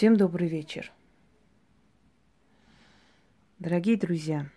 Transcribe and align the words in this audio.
Всем 0.00 0.16
добрый 0.16 0.48
вечер. 0.48 0.90
Дорогие 3.58 3.98
друзья, 3.98 4.48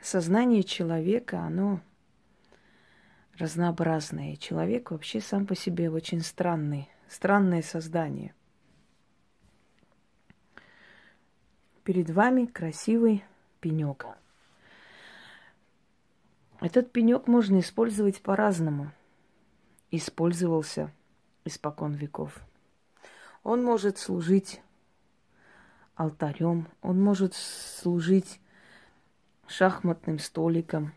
сознание 0.00 0.62
человека, 0.62 1.40
оно 1.40 1.80
разнообразное. 3.36 4.36
Человек 4.36 4.92
вообще 4.92 5.20
сам 5.20 5.48
по 5.48 5.56
себе 5.56 5.90
очень 5.90 6.20
странный, 6.20 6.88
странное 7.08 7.60
создание. 7.60 8.36
Перед 11.82 12.08
вами 12.08 12.46
красивый 12.46 13.24
пенек. 13.58 14.06
Этот 16.60 16.92
пенек 16.92 17.26
можно 17.26 17.58
использовать 17.58 18.22
по-разному. 18.22 18.92
Использовался 19.90 20.92
испокон 21.44 21.94
веков– 21.94 22.40
он 23.42 23.64
может 23.64 23.98
служить 23.98 24.60
алтарем, 25.94 26.68
он 26.80 27.02
может 27.02 27.34
служить 27.34 28.40
шахматным 29.46 30.18
столиком, 30.18 30.92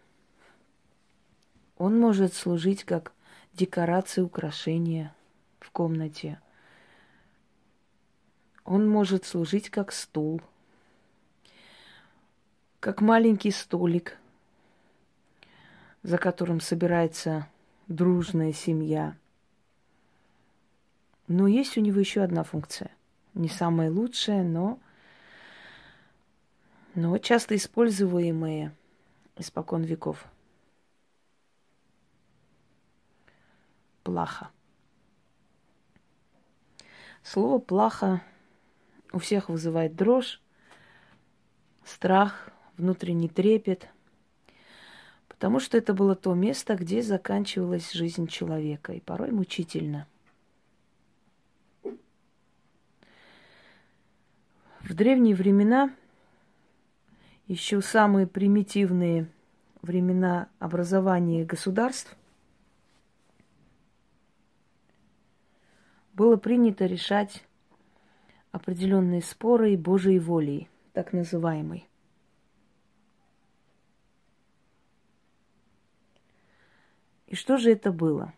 он 1.78 2.00
может 2.00 2.34
служить 2.34 2.84
как 2.84 3.12
декорация, 3.54 4.24
украшения 4.24 5.14
в 5.60 5.72
комнате. 5.72 6.40
Он 8.64 8.88
может 8.88 9.26
служить 9.26 9.70
как 9.70 9.92
стул, 9.92 10.42
как 12.80 13.02
маленький 13.02 13.52
столик, 13.52 14.18
за 16.02 16.18
которым 16.18 16.62
собирается 16.62 17.48
дружная 17.88 18.54
семья– 18.54 19.18
но 21.28 21.48
есть 21.48 21.78
у 21.78 21.82
него 21.82 22.00
еще 22.00 22.22
одна 22.22 22.44
функция. 22.44 22.92
Не 23.34 23.50
самая 23.50 23.92
лучшая, 23.92 24.44
но, 24.44 24.80
но 26.94 27.18
часто 27.18 27.56
используемая 27.56 28.74
испокон 29.36 29.84
веков. 29.84 30.26
Плаха. 34.04 34.52
Слово 37.24 37.58
плаха 37.58 38.22
у 39.12 39.18
всех 39.18 39.50
вызывает 39.50 39.96
дрожь, 39.96 40.40
страх, 41.84 42.50
внутренний 42.78 43.30
трепет, 43.30 43.90
потому 45.28 45.60
что 45.60 45.76
это 45.76 45.96
было 45.96 46.16
то 46.16 46.36
место, 46.36 46.76
где 46.76 47.02
заканчивалась 47.02 47.94
жизнь 47.94 48.28
человека, 48.28 48.94
и 48.94 49.00
порой 49.00 49.32
мучительно– 49.32 50.08
В 54.86 54.94
древние 54.94 55.34
времена, 55.34 55.92
еще 57.48 57.82
самые 57.82 58.28
примитивные 58.28 59.28
времена 59.82 60.48
образования 60.60 61.44
государств, 61.44 62.16
было 66.14 66.38
принято 66.38 66.86
решать 66.86 67.44
определенные 68.52 69.24
споры 69.24 69.74
и 69.74 69.76
Божьей 69.76 70.20
волей, 70.20 70.70
так 70.94 71.14
называемой. 71.14 71.90
И 77.26 77.34
что 77.34 77.58
же 77.58 77.72
это 77.72 77.92
было? 77.92 78.36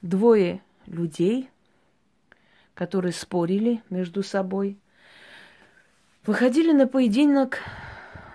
Двое 0.00 0.62
людей– 0.86 1.50
которые 2.76 3.12
спорили 3.12 3.82
между 3.88 4.22
собой, 4.22 4.78
выходили 6.26 6.72
на 6.72 6.86
поединок 6.86 7.58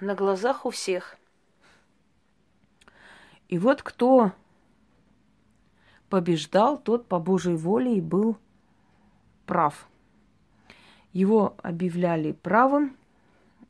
на 0.02 0.16
глазах 0.16 0.66
у 0.66 0.72
всех. 0.72 1.16
И 3.48 3.60
вот 3.60 3.84
кто 3.84 4.32
побеждал, 6.10 6.78
тот 6.78 7.08
по 7.08 7.20
Божьей 7.20 7.56
воле 7.56 7.98
и 7.98 8.02
был 8.02 8.36
прав. 9.46 9.88
Его 11.14 11.56
объявляли 11.62 12.32
правым, 12.32 12.98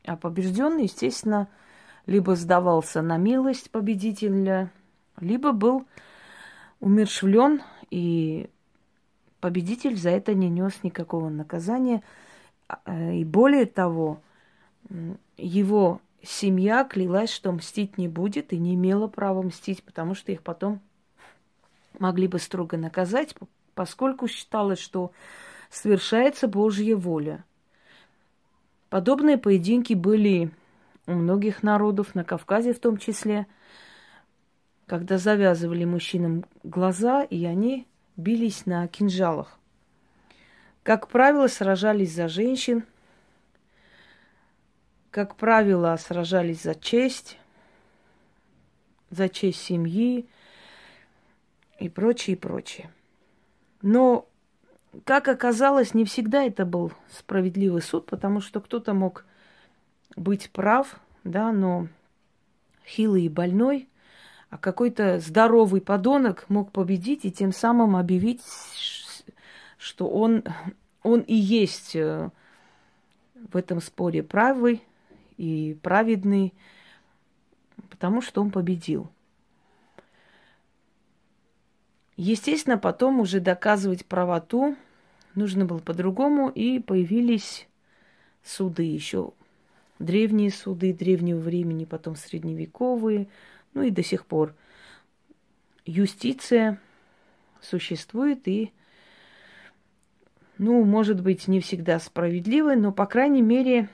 а 0.05 0.15
побежденный, 0.15 0.83
естественно, 0.83 1.49
либо 2.05 2.35
сдавался 2.35 3.01
на 3.01 3.17
милость 3.17 3.71
победителя, 3.71 4.71
либо 5.19 5.51
был 5.51 5.85
умершвлен 6.79 7.61
и 7.89 8.49
победитель 9.41 9.97
за 9.97 10.11
это 10.11 10.33
не 10.33 10.49
нес 10.49 10.83
никакого 10.83 11.29
наказания. 11.29 12.03
А, 12.67 12.79
э, 12.85 13.15
и 13.15 13.25
более 13.25 13.65
того, 13.65 14.21
его 15.37 15.99
семья 16.23 16.83
клялась, 16.83 17.31
что 17.31 17.51
мстить 17.51 17.97
не 17.97 18.07
будет 18.07 18.53
и 18.53 18.57
не 18.57 18.75
имела 18.75 19.07
права 19.07 19.41
мстить, 19.41 19.83
потому 19.83 20.15
что 20.15 20.31
их 20.31 20.43
потом 20.43 20.79
могли 21.99 22.27
бы 22.27 22.39
строго 22.39 22.77
наказать, 22.77 23.35
поскольку 23.73 24.27
считалось, 24.27 24.79
что 24.79 25.11
совершается 25.69 26.47
Божья 26.47 26.95
воля. 26.95 27.43
Подобные 28.89 29.37
поединки 29.37 29.93
были 29.93 30.51
у 31.07 31.13
многих 31.13 31.63
народов, 31.63 32.13
на 32.13 32.23
Кавказе 32.23 32.73
в 32.73 32.79
том 32.79 32.97
числе, 32.97 33.47
когда 34.85 35.17
завязывали 35.17 35.85
мужчинам 35.85 36.45
глаза, 36.63 37.23
и 37.23 37.45
они 37.45 37.87
бились 38.17 38.65
на 38.65 38.87
кинжалах. 38.87 39.57
Как 40.83 41.07
правило, 41.07 41.47
сражались 41.47 42.13
за 42.13 42.27
женщин, 42.27 42.85
как 45.11 45.35
правило, 45.35 45.95
сражались 45.97 46.63
за 46.63 46.73
честь, 46.73 47.37
за 49.09 49.29
честь 49.29 49.61
семьи 49.61 50.25
и 51.79 51.89
прочее, 51.89 52.35
и 52.35 52.39
прочее. 52.39 52.89
Но, 53.81 54.27
как 55.03 55.27
оказалось, 55.27 55.93
не 55.93 56.05
всегда 56.05 56.43
это 56.43 56.65
был 56.65 56.93
справедливый 57.09 57.81
суд, 57.81 58.05
потому 58.05 58.41
что 58.41 58.61
кто-то 58.61 58.93
мог 58.93 59.25
быть 60.15 60.49
прав, 60.51 60.99
да, 61.23 61.51
но 61.51 61.87
хилый 62.85 63.25
и 63.25 63.29
больной 63.29 63.87
а 64.51 64.57
какой-то 64.57 65.19
здоровый 65.19 65.79
подонок 65.79 66.45
мог 66.49 66.71
победить 66.71 67.23
и 67.23 67.31
тем 67.31 67.53
самым 67.53 67.95
объявить, 67.95 68.43
что 69.77 70.09
он, 70.09 70.43
он 71.03 71.21
и 71.21 71.33
есть 71.33 71.95
э, 71.95 72.29
в 73.33 73.55
этом 73.55 73.79
споре 73.81 74.23
правый 74.23 74.83
и 75.37 75.77
праведный, 75.81 76.53
потому 77.89 78.21
что 78.21 78.41
он 78.41 78.51
победил. 78.51 79.09
Естественно, 82.17 82.77
потом 82.77 83.21
уже 83.21 83.39
доказывать 83.39 84.05
правоту 84.05 84.75
нужно 85.33 85.63
было 85.63 85.79
по-другому, 85.79 86.49
и 86.49 86.79
появились 86.79 87.69
суды 88.43 88.83
еще 88.83 89.31
древние 89.97 90.51
суды 90.51 90.93
древнего 90.93 91.39
времени, 91.39 91.85
потом 91.85 92.17
средневековые, 92.17 93.27
ну 93.73 93.83
и 93.83 93.89
до 93.91 94.03
сих 94.03 94.25
пор 94.25 94.55
юстиция 95.85 96.79
существует 97.61 98.47
и, 98.47 98.71
ну, 100.57 100.83
может 100.83 101.21
быть, 101.21 101.47
не 101.47 101.59
всегда 101.59 101.99
справедливой, 101.99 102.75
но, 102.75 102.91
по 102.91 103.05
крайней 103.05 103.41
мере, 103.41 103.89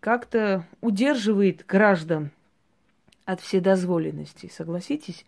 как-то 0.00 0.66
удерживает 0.80 1.64
граждан 1.66 2.30
от 3.24 3.40
вседозволенности. 3.40 4.50
Согласитесь? 4.52 5.24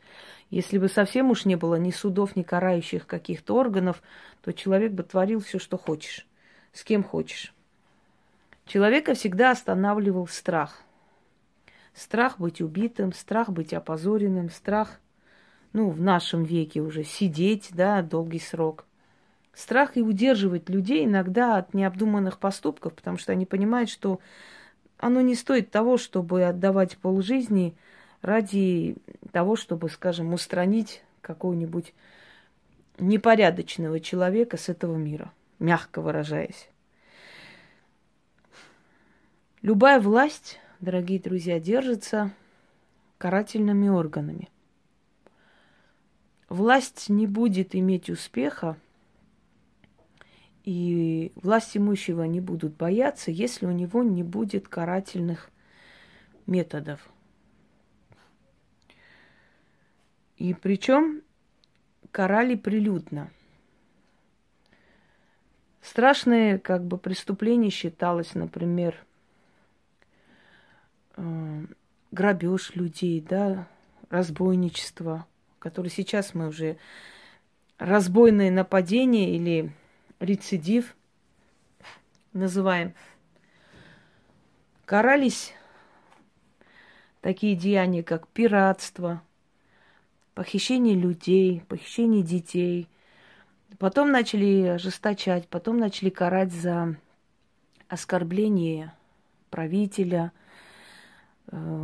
Если 0.51 0.79
бы 0.79 0.89
совсем 0.89 1.31
уж 1.31 1.45
не 1.45 1.57
было 1.57 1.77
ни 1.77 1.91
судов, 1.91 2.37
ни 2.37 2.43
карающих 2.43 3.07
каких-то 3.07 3.57
органов, 3.57 4.03
то 4.43 4.53
человек 4.53 4.93
бы 4.93 5.03
творил 5.03 5.41
все, 5.41 5.59
что 5.59 5.79
хочешь, 5.79 6.27
с 6.73 6.85
кем 6.85 7.03
хочешь. 7.03 7.55
Человека 8.67 9.15
всегда 9.15 9.51
останавливал 9.51 10.27
страх. 10.27 10.83
Страх 11.95 12.41
быть 12.41 12.61
убитым, 12.61 13.13
страх 13.13 13.51
быть 13.51 13.73
опозоренным, 13.73 14.51
страх, 14.51 15.01
ну, 15.73 15.91
в 15.91 16.01
нашем 16.01 16.43
веке 16.43 16.81
уже 16.81 17.05
сидеть, 17.05 17.69
да, 17.73 18.03
долгий 18.03 18.41
срок. 18.41 18.85
Страх 19.53 19.97
и 19.97 20.03
удерживать 20.03 20.69
людей 20.69 21.05
иногда 21.05 21.57
от 21.57 21.73
необдуманных 21.75 22.39
поступков, 22.39 22.95
потому 22.95 23.19
что 23.19 23.31
они 23.31 23.47
понимают, 23.47 23.91
что 23.91 24.19
оно 24.99 25.21
не 25.21 25.37
стоит 25.37 25.71
того, 25.71 25.97
чтобы 25.97 26.45
отдавать 26.45 26.97
полжизни 26.97 27.77
ради 28.23 28.97
того, 29.31 29.55
чтобы, 29.55 29.89
скажем, 29.89 30.33
устранить 30.33 31.05
какого-нибудь 31.21 31.95
непорядочного 32.99 34.01
человека 34.01 34.57
с 34.57 34.69
этого 34.69 34.97
мира, 34.97 35.33
мягко 35.61 36.01
выражаясь. 36.01 36.69
Любая 39.63 40.01
власть 40.01 40.59
дорогие 40.85 41.19
друзья, 41.19 41.59
держится 41.59 42.31
карательными 43.19 43.89
органами. 43.89 44.49
власть 46.49 47.09
не 47.09 47.27
будет 47.27 47.75
иметь 47.75 48.11
успеха, 48.11 48.77
и 50.63 51.33
власть 51.35 51.77
имущего 51.77 52.23
не 52.23 52.41
будут 52.41 52.77
бояться, 52.77 53.31
если 53.31 53.67
у 53.67 53.73
него 53.73 54.03
не 54.03 54.23
будет 54.23 54.69
карательных 54.69 55.51
методов. 56.47 57.01
И 60.37 60.55
причем 60.55 61.23
карали 62.11 62.55
прилюдно. 62.55 63.31
Страшное 65.83 66.59
как 66.59 66.85
бы 66.85 66.99
преступление 66.99 67.71
считалось, 67.71 68.35
например, 68.35 69.05
грабеж 72.11 72.75
людей, 72.75 73.21
да, 73.21 73.69
разбойничество, 74.11 75.27
которое 75.59 75.91
сейчас 75.91 76.35
мы 76.35 76.49
уже 76.49 76.77
разбойное 77.79 78.51
нападение 78.51 79.35
или 79.35 79.73
рецидив 80.21 80.95
называем. 82.33 82.95
Карались 84.85 85.55
такие 87.21 87.57
деяния, 87.57 88.03
как 88.03 88.29
пиратство, 88.29 89.23
похищение 90.35 90.95
людей, 90.95 91.63
похищение 91.69 92.23
детей. 92.23 92.89
Потом 93.79 94.11
начали 94.11 94.67
ожесточать, 94.67 95.49
потом 95.49 95.79
начали 95.79 96.11
карать 96.11 96.53
за 96.53 96.97
оскорбление 97.89 98.93
правителя, 99.51 100.33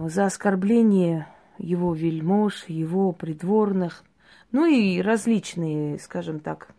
за 0.09 0.27
оскорбление 0.27 1.29
его 1.59 1.95
вельмож, 1.95 2.65
его 2.67 3.13
придворных, 3.13 4.05
ну 4.51 4.67
и 4.67 5.01
различные, 5.01 5.99
скажем 5.99 6.41
так, 6.41 6.75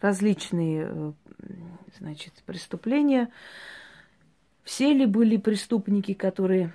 различные, 0.00 0.88
э, 0.88 1.12
значит, 1.98 2.34
преступления. 2.46 3.30
Все 4.62 4.92
ли 4.92 5.06
были 5.06 5.36
преступники, 5.36 6.14
которые 6.14 6.72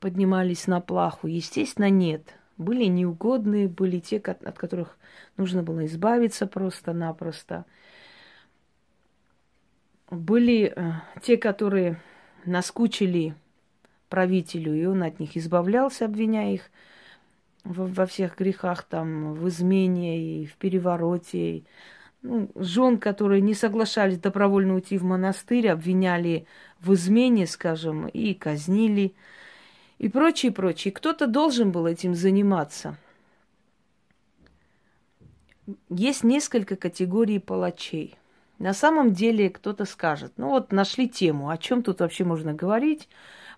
поднимались 0.00 0.66
на 0.66 0.80
плаху? 0.80 1.28
Естественно, 1.28 1.90
нет. 1.90 2.34
Были 2.56 2.84
неугодные, 2.84 3.68
были 3.68 4.00
те, 4.00 4.18
от 4.18 4.58
которых 4.58 4.98
нужно 5.36 5.62
было 5.62 5.86
избавиться 5.86 6.46
просто-напросто. 6.46 7.66
Были 10.10 10.72
э, 10.74 10.92
те, 11.22 11.36
которые 11.36 12.00
наскучили 12.44 13.34
правителю, 14.14 14.72
и 14.80 14.86
он 14.86 15.02
от 15.02 15.18
них 15.18 15.36
избавлялся, 15.36 16.04
обвиняя 16.04 16.54
их 16.54 16.70
во, 17.64 18.06
всех 18.06 18.38
грехах, 18.38 18.84
там, 18.84 19.34
в 19.34 19.48
измене 19.48 20.42
и 20.42 20.46
в 20.46 20.54
перевороте, 20.54 21.64
ну, 22.22 22.48
жен, 22.54 22.98
которые 22.98 23.40
не 23.40 23.54
соглашались 23.54 24.20
добровольно 24.20 24.76
уйти 24.76 24.98
в 24.98 25.02
монастырь, 25.02 25.68
обвиняли 25.68 26.46
в 26.78 26.94
измене, 26.94 27.48
скажем, 27.48 28.06
и 28.06 28.34
казнили, 28.34 29.14
и 29.98 30.08
прочее, 30.08 30.52
прочее. 30.52 30.92
Кто-то 30.92 31.26
должен 31.26 31.72
был 31.72 31.86
этим 31.86 32.14
заниматься. 32.14 32.96
Есть 35.88 36.22
несколько 36.22 36.76
категорий 36.76 37.40
палачей. 37.40 38.16
На 38.60 38.74
самом 38.74 39.12
деле 39.12 39.50
кто-то 39.50 39.86
скажет, 39.86 40.34
ну 40.36 40.50
вот 40.50 40.70
нашли 40.70 41.08
тему, 41.08 41.48
о 41.48 41.58
чем 41.58 41.82
тут 41.82 41.98
вообще 41.98 42.22
можно 42.22 42.54
говорить. 42.54 43.08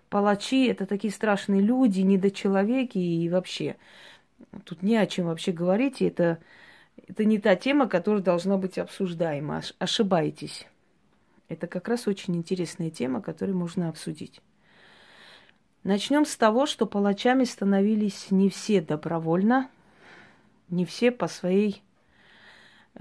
Палачи 0.09 0.67
это 0.67 0.85
такие 0.85 1.11
страшные 1.11 1.61
люди, 1.61 2.01
недочеловеки 2.01 2.97
и 2.97 3.29
вообще. 3.29 3.75
Тут 4.63 4.83
не 4.83 4.95
о 4.97 5.05
чем 5.05 5.25
вообще 5.27 5.51
говорить, 5.51 6.01
и 6.01 6.05
это 6.05 6.39
это 7.05 7.25
не 7.25 7.37
та 7.37 7.55
тема, 7.55 7.87
которая 7.87 8.23
должна 8.23 8.57
быть 8.57 8.77
обсуждаема. 8.77 9.61
Ошибаетесь. 9.77 10.67
Это 11.47 11.67
как 11.67 11.87
раз 11.87 12.07
очень 12.07 12.35
интересная 12.35 12.89
тема, 12.89 13.21
которую 13.21 13.57
можно 13.57 13.89
обсудить. 13.89 14.41
Начнем 15.83 16.25
с 16.25 16.35
того, 16.35 16.65
что 16.65 16.85
палачами 16.85 17.43
становились 17.43 18.31
не 18.31 18.49
все 18.49 18.81
добровольно, 18.81 19.69
не 20.69 20.85
все 20.85 21.11
по, 21.11 21.27
своей, 21.27 21.81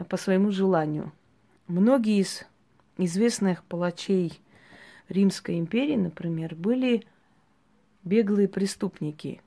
по 0.08 0.16
своему 0.16 0.50
желанию. 0.50 1.10
Многие 1.66 2.20
из 2.20 2.44
известных 2.96 3.64
палачей 3.64 4.40
Римской 5.08 5.58
империи, 5.58 5.96
например, 5.96 6.54
были 6.54 7.04
беглые 8.02 8.48
преступники 8.48 9.40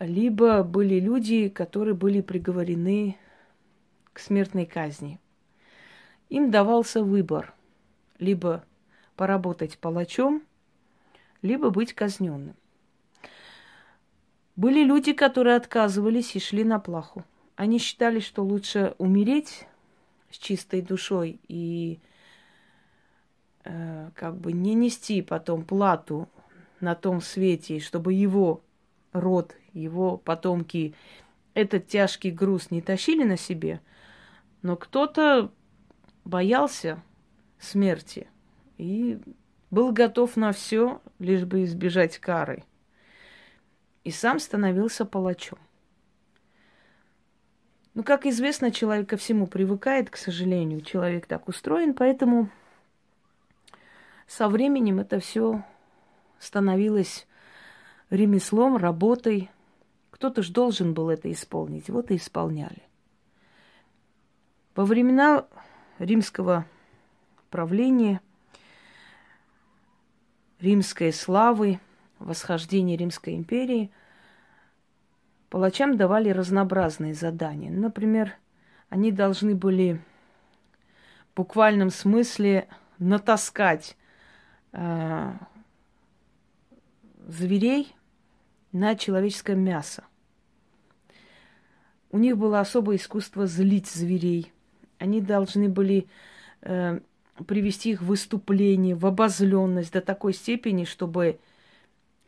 либо 0.00 0.62
были 0.62 0.98
люди, 0.98 1.48
которые 1.48 1.94
были 1.94 2.22
приговорены 2.22 3.18
к 4.12 4.18
смертной 4.18 4.64
казни. 4.64 5.20
Им 6.30 6.50
давался 6.50 7.04
выбор 7.04 7.54
либо 8.18 8.64
поработать 9.14 9.78
палачом, 9.78 10.42
либо 11.42 11.70
быть 11.70 11.92
казненным. 11.92 12.56
Были 14.56 14.84
люди, 14.84 15.12
которые 15.12 15.56
отказывались 15.56 16.34
и 16.34 16.40
шли 16.40 16.64
на 16.64 16.78
плаху. 16.78 17.24
Они 17.56 17.78
считали, 17.78 18.20
что 18.20 18.42
лучше 18.42 18.94
умереть 18.98 19.66
с 20.30 20.38
чистой 20.38 20.80
душой 20.80 21.40
и 21.48 21.98
э, 23.64 24.10
как 24.14 24.36
бы 24.36 24.52
не 24.52 24.74
нести 24.74 25.22
потом 25.22 25.64
плату 25.64 26.28
на 26.80 26.94
том 26.94 27.20
свете, 27.20 27.80
чтобы 27.80 28.12
его 28.12 28.62
род, 29.12 29.54
его 29.72 30.16
потомки 30.16 30.94
этот 31.54 31.86
тяжкий 31.86 32.30
груз 32.30 32.70
не 32.70 32.80
тащили 32.80 33.24
на 33.24 33.36
себе, 33.36 33.80
но 34.62 34.76
кто-то 34.76 35.50
боялся 36.24 37.02
смерти 37.58 38.28
и 38.78 39.18
был 39.70 39.92
готов 39.92 40.36
на 40.36 40.52
все, 40.52 41.00
лишь 41.18 41.44
бы 41.44 41.64
избежать 41.64 42.18
кары. 42.18 42.64
И 44.04 44.10
сам 44.10 44.38
становился 44.40 45.04
палачом. 45.04 45.58
Ну, 47.94 48.02
как 48.02 48.24
известно, 48.24 48.70
человек 48.70 49.08
ко 49.10 49.16
всему 49.16 49.46
привыкает, 49.46 50.10
к 50.10 50.16
сожалению. 50.16 50.80
Человек 50.80 51.26
так 51.26 51.48
устроен, 51.48 51.92
поэтому 51.92 52.48
со 54.30 54.48
временем 54.48 55.00
это 55.00 55.18
все 55.18 55.64
становилось 56.38 57.26
ремеслом, 58.10 58.76
работой. 58.76 59.50
Кто-то 60.12 60.42
же 60.42 60.52
должен 60.52 60.94
был 60.94 61.10
это 61.10 61.32
исполнить. 61.32 61.90
Вот 61.90 62.12
и 62.12 62.16
исполняли. 62.16 62.84
Во 64.76 64.84
времена 64.84 65.46
римского 65.98 66.64
правления, 67.50 68.20
римской 70.60 71.12
славы, 71.12 71.80
восхождения 72.20 72.96
Римской 72.96 73.34
империи, 73.34 73.90
палачам 75.48 75.96
давали 75.96 76.30
разнообразные 76.30 77.14
задания. 77.14 77.72
Например, 77.72 78.36
они 78.90 79.10
должны 79.10 79.56
были 79.56 80.00
в 81.32 81.36
буквальном 81.36 81.90
смысле 81.90 82.68
натаскать 83.00 83.96
э, 84.72 85.32
зверей 87.26 87.94
на 88.72 88.94
человеческое 88.94 89.56
мясо. 89.56 90.04
У 92.12 92.18
них 92.18 92.36
было 92.36 92.60
особое 92.60 92.96
искусство 92.96 93.46
злить 93.46 93.86
зверей. 93.86 94.52
Они 94.98 95.20
должны 95.20 95.68
были 95.68 96.08
э, 96.62 97.00
привести 97.46 97.90
их 97.90 98.02
в 98.02 98.06
выступление, 98.06 98.94
в 98.94 99.06
обозленность 99.06 99.92
до 99.92 100.00
такой 100.00 100.34
степени, 100.34 100.84
чтобы 100.84 101.38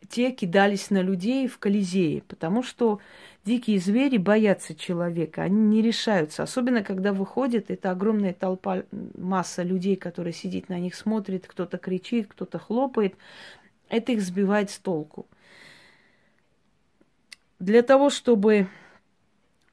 те 0.09 0.31
кидались 0.31 0.91
на 0.91 1.03
людей 1.03 1.47
в 1.47 1.59
Колизее, 1.59 2.23
потому 2.23 2.63
что 2.63 3.01
дикие 3.45 3.79
звери 3.79 4.19
боятся 4.19 4.75
человека, 4.75 5.43
они 5.43 5.61
не 5.61 5.83
решаются, 5.83 6.43
особенно 6.43 6.83
когда 6.83 7.13
выходит 7.13 7.71
эта 7.71 7.91
огромная 7.91 8.33
толпа, 8.33 8.83
масса 9.17 9.63
людей, 9.63 9.97
которая 9.97 10.33
сидит 10.33 10.69
на 10.69 10.79
них, 10.79 10.95
смотрит, 10.95 11.47
кто-то 11.47 11.79
кричит, 11.79 12.27
кто-то 12.29 12.59
хлопает, 12.59 13.15
это 13.89 14.13
их 14.13 14.23
сбивает 14.23 14.71
с 14.71 14.79
толку. 14.79 15.27
Для 17.59 17.83
того, 17.83 18.11
чтобы 18.11 18.67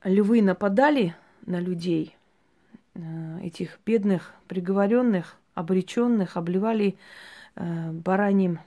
львы 0.03 0.41
нападали 0.41 1.15
на 1.45 1.59
людей, 1.59 2.15
э, 2.93 3.39
этих 3.43 3.79
бедных, 3.85 4.33
приговоренных, 4.47 5.37
обреченных, 5.55 6.37
обливали 6.37 6.97
э, 7.55 7.91
бараньим, 7.91 8.59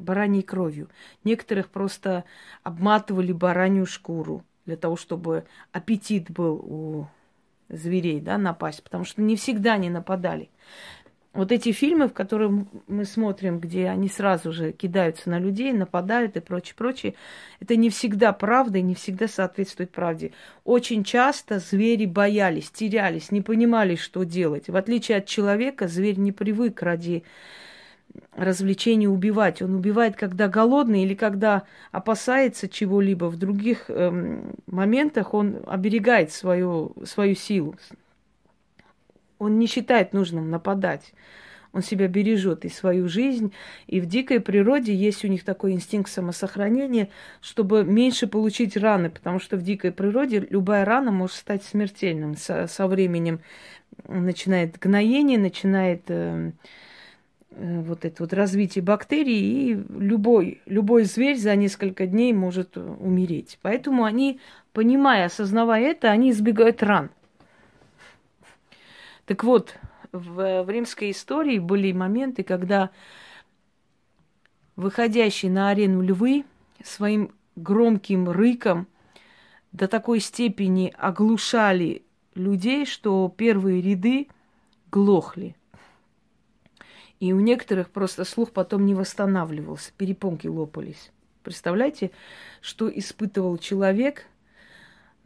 бараньей 0.00 0.42
кровью. 0.42 0.88
Некоторых 1.24 1.68
просто 1.68 2.24
обматывали 2.62 3.32
баранью 3.32 3.86
шкуру 3.86 4.44
для 4.66 4.76
того, 4.76 4.96
чтобы 4.96 5.44
аппетит 5.72 6.30
был 6.30 6.54
у 6.54 7.06
зверей, 7.68 8.20
да, 8.20 8.38
напасть, 8.38 8.82
потому 8.82 9.04
что 9.04 9.22
не 9.22 9.36
всегда 9.36 9.74
они 9.74 9.90
нападали. 9.90 10.50
вот 11.32 11.52
эти 11.52 11.70
фильмы, 11.70 12.08
в 12.08 12.12
которые 12.12 12.66
мы 12.88 13.04
смотрим, 13.04 13.60
где 13.60 13.88
они 13.88 14.08
сразу 14.08 14.52
же 14.52 14.72
кидаются 14.72 15.30
на 15.30 15.38
людей, 15.38 15.72
нападают 15.72 16.36
и 16.36 16.40
прочее, 16.40 16.74
прочее, 16.76 17.14
это 17.60 17.76
не 17.76 17.88
всегда 17.88 18.32
правда 18.32 18.78
и 18.78 18.82
не 18.82 18.96
всегда 18.96 19.28
соответствует 19.28 19.92
правде. 19.92 20.32
Очень 20.64 21.04
часто 21.04 21.60
звери 21.60 22.06
боялись, 22.06 22.70
терялись, 22.70 23.30
не 23.30 23.42
понимали, 23.42 23.94
что 23.94 24.24
делать. 24.24 24.68
В 24.68 24.74
отличие 24.76 25.18
от 25.18 25.26
человека, 25.26 25.86
зверь 25.86 26.18
не 26.18 26.32
привык 26.32 26.82
ради 26.82 27.22
развлечения 28.34 29.08
убивать. 29.08 29.62
Он 29.62 29.74
убивает, 29.74 30.16
когда 30.16 30.48
голодный 30.48 31.02
или 31.02 31.14
когда 31.14 31.64
опасается 31.92 32.68
чего-либо. 32.68 33.26
В 33.26 33.36
других 33.36 33.88
эм, 33.88 34.54
моментах 34.66 35.34
он 35.34 35.62
оберегает 35.66 36.32
свою, 36.32 36.94
свою 37.04 37.34
силу, 37.34 37.76
он 39.38 39.58
не 39.58 39.66
считает 39.66 40.12
нужным 40.12 40.50
нападать. 40.50 41.12
Он 41.72 41.82
себя 41.82 42.08
бережет 42.08 42.64
и 42.64 42.68
свою 42.68 43.08
жизнь. 43.08 43.52
И 43.86 44.00
в 44.00 44.06
дикой 44.06 44.40
природе 44.40 44.92
есть 44.94 45.24
у 45.24 45.28
них 45.28 45.44
такой 45.44 45.72
инстинкт 45.72 46.10
самосохранения, 46.10 47.08
чтобы 47.40 47.84
меньше 47.84 48.26
получить 48.26 48.76
раны, 48.76 49.08
потому 49.08 49.38
что 49.38 49.56
в 49.56 49.62
дикой 49.62 49.92
природе 49.92 50.46
любая 50.50 50.84
рана 50.84 51.12
может 51.12 51.36
стать 51.36 51.62
смертельным. 51.62 52.36
Со, 52.36 52.66
со 52.66 52.86
временем 52.88 53.40
начинает 54.08 54.78
гноение, 54.78 55.38
начинает 55.38 56.02
э, 56.08 56.52
вот 57.50 58.04
это 58.04 58.22
вот 58.22 58.32
развитие 58.32 58.82
бактерий, 58.82 59.72
и 59.72 59.74
любой, 59.74 60.60
любой 60.66 61.04
зверь 61.04 61.36
за 61.36 61.56
несколько 61.56 62.06
дней 62.06 62.32
может 62.32 62.76
умереть. 62.76 63.58
Поэтому 63.62 64.04
они, 64.04 64.40
понимая, 64.72 65.26
осознавая 65.26 65.90
это, 65.90 66.10
они 66.10 66.30
избегают 66.30 66.82
ран. 66.82 67.10
Так 69.26 69.44
вот, 69.44 69.76
в, 70.12 70.62
в 70.64 70.70
римской 70.70 71.10
истории 71.10 71.58
были 71.58 71.92
моменты, 71.92 72.42
когда 72.42 72.90
выходящие 74.76 75.50
на 75.50 75.70
арену 75.70 76.00
львы 76.02 76.44
своим 76.82 77.32
громким 77.56 78.28
рыком 78.30 78.86
до 79.72 79.86
такой 79.86 80.20
степени 80.20 80.92
оглушали 80.96 82.02
людей, 82.34 82.86
что 82.86 83.32
первые 83.36 83.82
ряды 83.82 84.28
глохли. 84.90 85.54
И 87.20 87.32
у 87.32 87.40
некоторых 87.40 87.90
просто 87.90 88.24
слух 88.24 88.50
потом 88.50 88.84
не 88.86 88.94
восстанавливался, 88.94 89.92
перепонки 89.96 90.48
лопались. 90.48 91.12
Представляете, 91.42 92.10
что 92.60 92.88
испытывал 92.88 93.56
человек, 93.58 94.26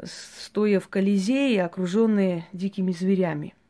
стоя 0.02 0.80
в 0.80 0.88
Колизее, 0.88 1.64
окруженный 1.64 2.44
дикими 2.52 2.92
зверями– 2.92 3.54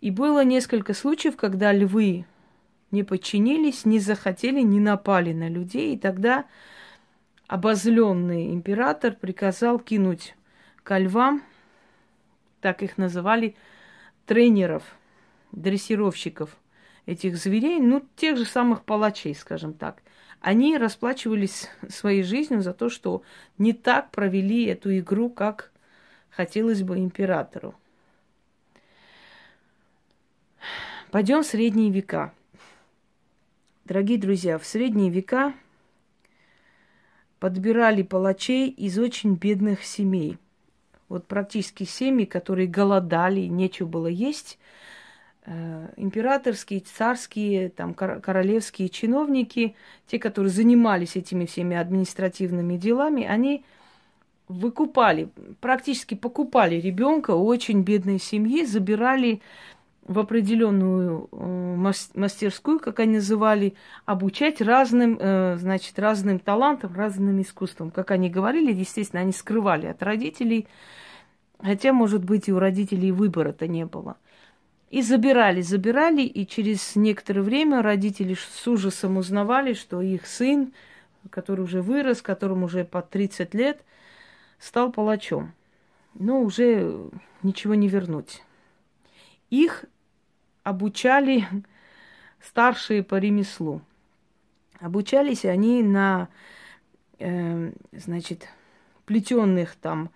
и 0.00 0.10
было 0.10 0.44
несколько 0.44 0.94
случаев, 0.94 1.36
когда 1.36 1.72
львы 1.72 2.24
не 2.90 3.02
подчинились, 3.02 3.84
не 3.84 3.98
захотели, 3.98 4.60
не 4.60 4.80
напали 4.80 5.32
на 5.32 5.48
людей. 5.48 5.94
И 5.94 5.98
тогда 5.98 6.46
обозленный 7.46 8.52
император 8.52 9.14
приказал 9.14 9.78
кинуть 9.78 10.34
ко 10.82 10.98
львам, 10.98 11.42
так 12.60 12.82
их 12.82 12.96
называли, 12.96 13.56
тренеров, 14.24 14.82
дрессировщиков 15.52 16.56
этих 17.10 17.36
зверей, 17.36 17.80
ну, 17.80 18.04
тех 18.16 18.36
же 18.36 18.44
самых 18.44 18.84
палачей, 18.84 19.34
скажем 19.34 19.74
так. 19.74 20.02
Они 20.40 20.78
расплачивались 20.78 21.68
своей 21.88 22.22
жизнью 22.22 22.62
за 22.62 22.72
то, 22.72 22.88
что 22.88 23.22
не 23.58 23.72
так 23.72 24.10
провели 24.10 24.64
эту 24.66 24.96
игру, 24.98 25.28
как 25.28 25.72
хотелось 26.30 26.82
бы 26.82 26.98
императору. 26.98 27.74
Пойдем 31.10 31.42
в 31.42 31.46
средние 31.46 31.90
века. 31.90 32.32
Дорогие 33.84 34.18
друзья, 34.18 34.58
в 34.58 34.64
средние 34.64 35.10
века 35.10 35.52
подбирали 37.40 38.02
палачей 38.02 38.68
из 38.68 38.98
очень 38.98 39.34
бедных 39.34 39.84
семей. 39.84 40.38
Вот 41.08 41.26
практически 41.26 41.82
семьи, 41.82 42.24
которые 42.24 42.68
голодали, 42.68 43.40
нечего 43.40 43.88
было 43.88 44.06
есть. 44.06 44.60
Э, 45.46 45.88
императорские, 45.96 46.80
царские, 46.80 47.70
там, 47.70 47.94
королевские 47.94 48.90
чиновники, 48.90 49.74
те, 50.06 50.18
которые 50.18 50.52
занимались 50.52 51.16
этими 51.16 51.46
всеми 51.46 51.76
административными 51.76 52.76
делами, 52.76 53.24
они 53.24 53.64
выкупали, 54.48 55.30
практически 55.60 56.14
покупали 56.14 56.74
ребенка 56.74 57.30
у 57.30 57.46
очень 57.46 57.82
бедной 57.82 58.18
семьи, 58.18 58.66
забирали 58.66 59.40
в 60.02 60.18
определенную 60.18 61.28
э, 61.32 61.94
мастерскую, 62.14 62.78
как 62.78 63.00
они 63.00 63.14
называли, 63.14 63.74
обучать 64.04 64.60
разным, 64.60 65.16
э, 65.18 65.56
значит, 65.58 65.98
разным 65.98 66.38
талантам, 66.38 66.94
разным 66.94 67.40
искусствам. 67.40 67.90
Как 67.90 68.10
они 68.10 68.28
говорили, 68.28 68.72
естественно, 68.72 69.22
они 69.22 69.32
скрывали 69.32 69.86
от 69.86 70.02
родителей, 70.02 70.66
хотя, 71.62 71.94
может 71.94 72.24
быть, 72.24 72.48
и 72.48 72.52
у 72.52 72.58
родителей 72.58 73.10
выбора-то 73.10 73.66
не 73.66 73.86
было. 73.86 74.16
И 74.90 75.02
забирали, 75.02 75.60
забирали, 75.60 76.22
и 76.22 76.44
через 76.44 76.96
некоторое 76.96 77.42
время 77.42 77.80
родители 77.80 78.34
с 78.34 78.66
ужасом 78.66 79.18
узнавали, 79.18 79.72
что 79.72 80.02
их 80.02 80.26
сын, 80.26 80.72
который 81.30 81.60
уже 81.60 81.80
вырос, 81.80 82.22
которому 82.22 82.66
уже 82.66 82.84
по 82.84 83.00
30 83.00 83.54
лет, 83.54 83.84
стал 84.58 84.90
палачом. 84.90 85.52
Но 86.14 86.40
уже 86.40 87.08
ничего 87.44 87.76
не 87.76 87.86
вернуть. 87.86 88.42
Их 89.48 89.84
обучали 90.64 91.46
старшие 92.40 93.04
по 93.04 93.14
ремеслу. 93.14 93.82
Обучались 94.80 95.44
они 95.44 95.84
на, 95.84 96.28
э, 97.20 97.70
значит, 97.92 98.48
плетенных 99.04 99.76
там 99.76 100.10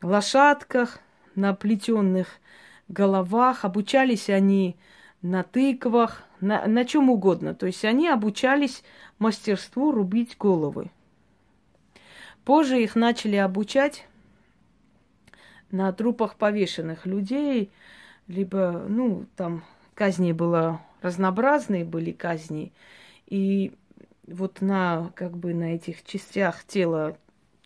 лошадках, 0.00 1.00
на 1.34 1.52
плетенных 1.52 2.40
головах. 2.88 3.64
Обучались 3.64 4.28
они 4.30 4.76
на 5.22 5.42
тыквах, 5.42 6.24
на, 6.40 6.66
на 6.66 6.84
чем 6.84 7.10
угодно. 7.10 7.54
То 7.54 7.66
есть 7.66 7.84
они 7.84 8.08
обучались 8.08 8.82
мастерству 9.18 9.92
рубить 9.92 10.36
головы. 10.38 10.90
Позже 12.44 12.82
их 12.82 12.96
начали 12.96 13.36
обучать 13.36 14.06
на 15.70 15.92
трупах 15.92 16.36
повешенных 16.36 17.04
людей, 17.04 17.70
либо, 18.26 18.84
ну, 18.88 19.26
там 19.36 19.64
казни 19.94 20.32
было 20.32 20.80
разнообразные 21.02 21.84
были 21.84 22.12
казни, 22.12 22.72
и 23.26 23.72
вот 24.26 24.60
на, 24.60 25.12
как 25.14 25.36
бы, 25.36 25.54
на 25.54 25.74
этих 25.74 26.04
частях 26.04 26.64
тела 26.64 27.16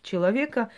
человека 0.02 0.71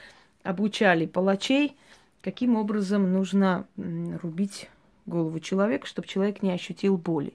обучали 0.43 1.07
палачей, 1.07 1.77
каким 2.25 2.57
образом 2.57 3.13
нужно 3.13 3.69
рубить 3.77 4.71
голову 5.05 5.41
человека, 5.41 5.87
чтобы 5.87 6.09
человек 6.09 6.43
не 6.43 6.53
ощутил 6.53 6.97
боли. 6.97 7.35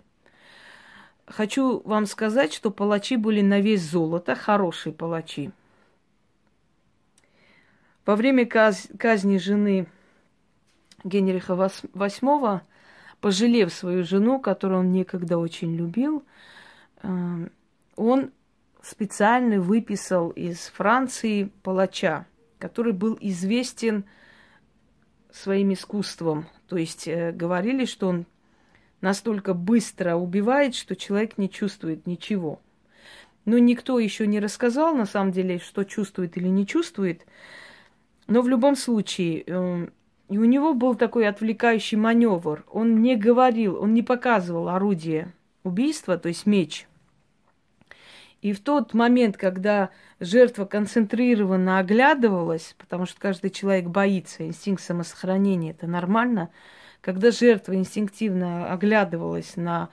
Хочу 1.27 1.81
вам 1.81 2.07
сказать, 2.07 2.51
что 2.51 2.71
палачи 2.71 3.15
были 3.15 3.41
на 3.41 3.59
весь 3.59 3.83
золото, 3.83 4.33
хорошие 4.33 4.91
палачи. 4.91 5.51
Во 8.03 8.15
время 8.15 8.47
каз- 8.47 8.89
казни 8.97 9.37
жены 9.37 9.85
Генриха 11.03 11.53
VIII, 11.53 12.61
пожалев 13.21 13.71
свою 13.71 14.03
жену, 14.03 14.39
которую 14.39 14.79
он 14.79 14.91
некогда 14.91 15.37
очень 15.37 15.75
любил, 15.75 16.25
э, 17.03 17.47
он 17.95 18.31
специально 18.81 19.61
выписал 19.61 20.31
из 20.31 20.69
Франции 20.69 21.51
палача, 21.61 22.25
который 22.57 22.93
был 22.93 23.15
известен 23.21 24.05
своим 25.31 25.73
искусством. 25.73 26.47
То 26.67 26.77
есть 26.77 27.07
э, 27.07 27.31
говорили, 27.31 27.85
что 27.85 28.07
он 28.07 28.25
настолько 29.01 29.53
быстро 29.53 30.15
убивает, 30.15 30.75
что 30.75 30.95
человек 30.95 31.37
не 31.37 31.49
чувствует 31.49 32.07
ничего. 32.07 32.59
Но 33.45 33.57
никто 33.57 33.99
еще 33.99 34.27
не 34.27 34.39
рассказал, 34.39 34.95
на 34.95 35.05
самом 35.05 35.31
деле, 35.31 35.59
что 35.59 35.83
чувствует 35.83 36.37
или 36.37 36.47
не 36.47 36.67
чувствует. 36.67 37.25
Но 38.27 38.41
в 38.41 38.49
любом 38.49 38.75
случае, 38.75 39.43
э, 39.45 39.87
и 40.29 40.37
у 40.37 40.45
него 40.45 40.73
был 40.73 40.95
такой 40.95 41.27
отвлекающий 41.27 41.97
маневр. 41.97 42.63
Он 42.69 43.01
не 43.01 43.15
говорил, 43.15 43.81
он 43.81 43.93
не 43.93 44.03
показывал 44.03 44.69
орудие 44.69 45.33
убийства, 45.63 46.17
то 46.17 46.29
есть 46.29 46.45
меч. 46.45 46.87
И 48.41 48.53
в 48.53 48.61
тот 48.61 48.93
момент, 48.93 49.35
когда 49.37 49.89
жертва 50.19 50.65
концентрированно 50.65 51.79
оглядывалась, 51.79 52.75
потому 52.77 53.05
что 53.05 53.19
каждый 53.19 53.49
человек 53.49 53.87
боится, 53.87 54.45
инстинкт 54.45 54.81
самосохранения, 54.81 55.71
это 55.71 55.87
нормально, 55.87 56.49
когда 57.01 57.31
жертва 57.31 57.75
инстинктивно 57.75 58.71
оглядывалась 58.71 59.57
на 59.57 59.89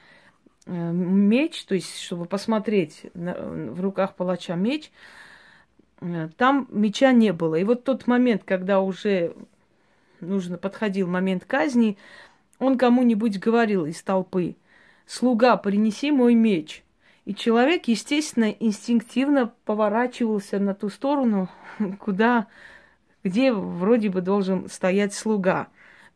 э, 0.66 0.70
меч, 0.70 1.64
то 1.64 1.74
есть 1.74 2.00
чтобы 2.00 2.26
посмотреть 2.26 3.06
в 3.14 3.80
руках 3.80 4.14
палача 4.14 4.54
меч, 4.54 4.92
э, 6.00 6.28
там 6.36 6.68
меча 6.70 7.10
не 7.12 7.32
было. 7.32 7.56
И 7.56 7.64
вот 7.64 7.82
тот 7.82 8.06
момент, 8.06 8.42
когда 8.44 8.80
уже 8.80 9.34
нужно, 10.20 10.56
подходил 10.56 11.08
момент 11.08 11.44
казни, 11.44 11.98
он 12.60 12.78
кому-нибудь 12.78 13.40
говорил 13.40 13.86
из 13.86 14.02
толпы, 14.02 14.56
«Слуга, 15.04 15.56
принеси 15.56 16.10
мой 16.12 16.34
меч». 16.34 16.84
И 17.26 17.34
человек, 17.34 17.88
естественно, 17.88 18.50
инстинктивно 18.50 19.52
поворачивался 19.64 20.60
на 20.60 20.74
ту 20.74 20.88
сторону, 20.88 21.48
куда, 21.98 22.46
где 23.24 23.52
вроде 23.52 24.08
бы 24.08 24.20
должен 24.20 24.70
стоять 24.70 25.12
слуга. 25.12 25.66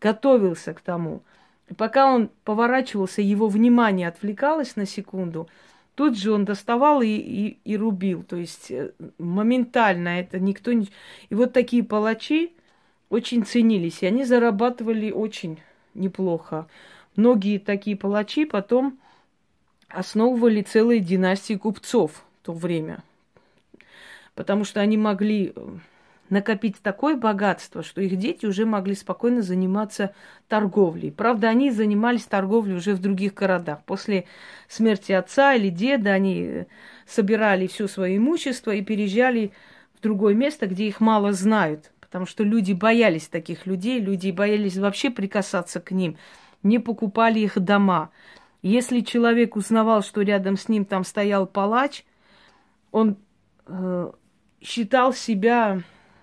Готовился 0.00 0.73
к 0.73 0.81
тому. 0.81 1.23
И 1.69 1.75
пока 1.75 2.14
он 2.14 2.31
поворачивался, 2.45 3.23
его 3.23 3.49
внимание 3.49 4.07
отвлекалось 4.07 4.76
на 4.76 4.87
секунду, 4.87 5.49
тут 5.97 6.17
же 6.17 6.33
он 6.33 6.45
доставал 6.45 7.02
и, 7.02 7.09
и, 7.09 7.59
и 7.64 7.76
рубил. 7.76 8.23
То 8.23 8.37
есть 8.37 8.71
э, 8.71 8.93
моментально 9.19 10.21
это 10.21 10.38
никто 10.38 10.73
не... 10.73 10.88
И 11.29 11.35
вот 11.35 11.52
такие 11.52 11.83
палачи 11.83 12.55
очень 13.09 13.45
ценились, 13.45 14.02
и 14.02 14.07
они 14.07 14.25
зарабатывали 14.25 15.11
очень 15.11 15.61
неплохо. 15.95 16.69
Многие 17.17 17.59
такие 17.59 17.97
палачи 17.97 18.45
потом 18.45 19.00
основывали 19.90 20.62
целые 20.62 21.00
династии 21.00 21.54
купцов 21.54 22.25
в 22.42 22.47
то 22.47 22.52
время. 22.52 23.02
Потому 24.35 24.64
что 24.64 24.80
они 24.80 24.97
могли 24.97 25.52
э, 25.54 25.68
накопить 26.30 26.76
такое 26.80 27.16
богатство, 27.16 27.82
что 27.82 28.00
их 28.00 28.16
дети 28.16 28.47
уже 28.47 28.64
могли 28.64 28.94
спокойно 28.94 29.42
заниматься 29.42 30.14
торговлей. 30.49 31.12
Правда, 31.12 31.49
они 31.49 31.70
занимались 31.70 32.25
торговлей 32.25 32.76
уже 32.76 32.94
в 32.94 33.00
других 33.00 33.35
городах. 33.35 33.82
После 33.85 34.25
смерти 34.68 35.12
отца 35.12 35.54
или 35.54 35.68
деда 35.68 36.12
они 36.12 36.42
э, 36.42 36.66
собирали 37.06 37.66
все 37.66 37.88
свое 37.88 38.16
имущество 38.16 38.70
и 38.70 38.82
переезжали 38.82 39.52
в 39.99 40.00
другое 40.00 40.35
место, 40.35 40.66
где 40.66 40.87
их 40.87 41.00
мало 41.00 41.32
знают. 41.32 41.90
Потому 42.00 42.26
что 42.26 42.42
люди 42.42 42.73
боялись 42.73 43.28
таких 43.28 43.66
людей, 43.66 44.00
люди 44.00 44.30
боялись 44.30 44.76
вообще 44.76 45.11
прикасаться 45.11 45.80
к 45.80 45.90
ним, 45.90 46.16
не 46.62 46.78
покупали 46.78 47.40
их 47.40 47.59
дома. 47.59 48.11
Если 48.62 49.00
человек 49.00 49.57
узнавал, 49.57 50.02
что 50.02 50.21
рядом 50.21 50.57
с 50.57 50.69
ним 50.69 50.85
там 50.85 51.05
стоял 51.05 51.47
палач, 51.47 52.05
он 52.90 53.17
э, 53.67 54.11
считал 54.61 55.14
себя, 55.14 55.81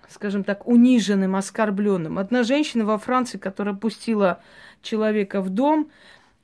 скажем 0.08 0.44
так, 0.44 0.66
униженным, 0.66 1.34
оскорбленным. 1.34 2.18
Одна 2.18 2.44
женщина 2.44 2.84
во 2.84 2.98
Франции, 2.98 3.38
которая 3.38 3.74
пустила 3.74 4.40
человека 4.82 5.40
в 5.40 5.50
дом, 5.50 5.90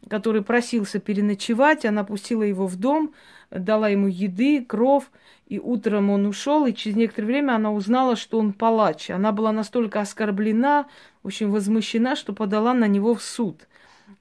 который 0.09 0.43
просился 0.43 0.99
переночевать, 0.99 1.85
она 1.85 2.03
пустила 2.03 2.43
его 2.43 2.67
в 2.67 2.77
дом, 2.77 3.15
дала 3.51 3.89
ему 3.89 4.09
еды, 4.09 4.65
кров, 4.65 5.11
и 5.47 5.61
утром 5.61 6.11
он 6.11 6.27
ушел, 6.27 6.67
и 6.67 6.75
через 6.75 6.97
некоторое 6.97 7.27
время 7.29 7.53
она 7.53 7.71
узнала, 7.71 8.17
что 8.17 8.39
он 8.41 8.53
палач. 8.53 9.11
Она 9.11 9.31
была 9.31 9.53
настолько 9.53 10.01
оскорблена, 10.01 10.87
очень 11.23 11.51
возмущена, 11.51 12.17
что 12.17 12.33
подала 12.33 12.75
на 12.75 12.89
него 12.89 13.15
в 13.15 13.23
суд 13.23 13.69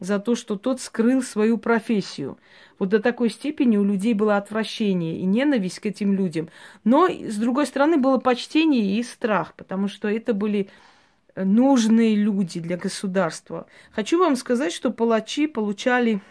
за 0.04 0.20
то, 0.20 0.36
что 0.36 0.58
тот 0.58 0.82
скрыл 0.82 1.22
свою 1.22 1.58
профессию. 1.58 2.38
Вот 2.78 2.90
до 2.90 3.00
такой 3.00 3.30
степени 3.30 3.78
у 3.78 3.84
людей 3.84 4.14
было 4.14 4.36
отвращение 4.36 5.18
и 5.18 5.26
ненависть 5.26 5.80
к 5.80 5.86
этим 5.86 6.14
людям. 6.14 6.50
Но, 6.84 7.08
с 7.08 7.38
другой 7.38 7.66
стороны, 7.66 7.98
было 7.98 8.18
почтение 8.18 9.00
и 9.00 9.04
страх, 9.04 9.54
потому 9.56 9.88
что 9.88 10.10
это 10.10 10.34
были 10.34 10.70
нужные 11.36 12.16
люди 12.16 12.60
для 12.60 12.76
государства. 12.76 13.66
Хочу 13.92 14.20
вам 14.20 14.36
сказать, 14.36 14.74
что 14.74 14.92
палачи 14.92 15.48
получали 15.48 16.22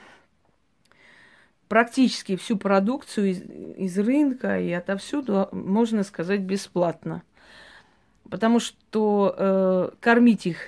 практически 1.68 2.36
всю 2.36 2.58
продукцию 2.58 3.30
из, 3.30 3.42
из 3.42 3.98
рынка 3.98 4.60
и 4.60 4.70
отовсюду, 4.70 5.48
можно 5.50 6.02
сказать, 6.02 6.40
бесплатно. 6.40 7.22
Потому 8.28 8.60
что 8.60 9.34
э, 9.36 9.90
кормить 10.00 10.46
их 10.46 10.58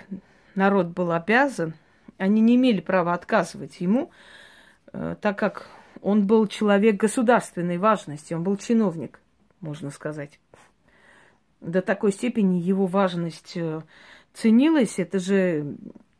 народ 0.54 0.86
был 0.86 1.12
обязан– 1.12 1.74
они 2.18 2.40
не 2.40 2.56
имели 2.56 2.80
права 2.80 3.12
отказывать 3.14 3.80
ему, 3.80 4.10
э, 4.92 5.16
так 5.20 5.38
как 5.38 5.68
он 6.00 6.26
был 6.26 6.46
человек 6.46 6.96
государственной 6.96 7.78
важности, 7.78 8.34
он 8.34 8.42
был 8.42 8.56
чиновник, 8.56 9.20
можно 9.60 9.90
сказать. 9.90 10.38
До 11.60 11.80
такой 11.82 12.12
степени 12.12 12.60
его 12.60 12.86
важность 12.86 13.56
э, 13.56 13.82
ценилась. 14.32 14.98
Это 14.98 15.18
же 15.18 15.76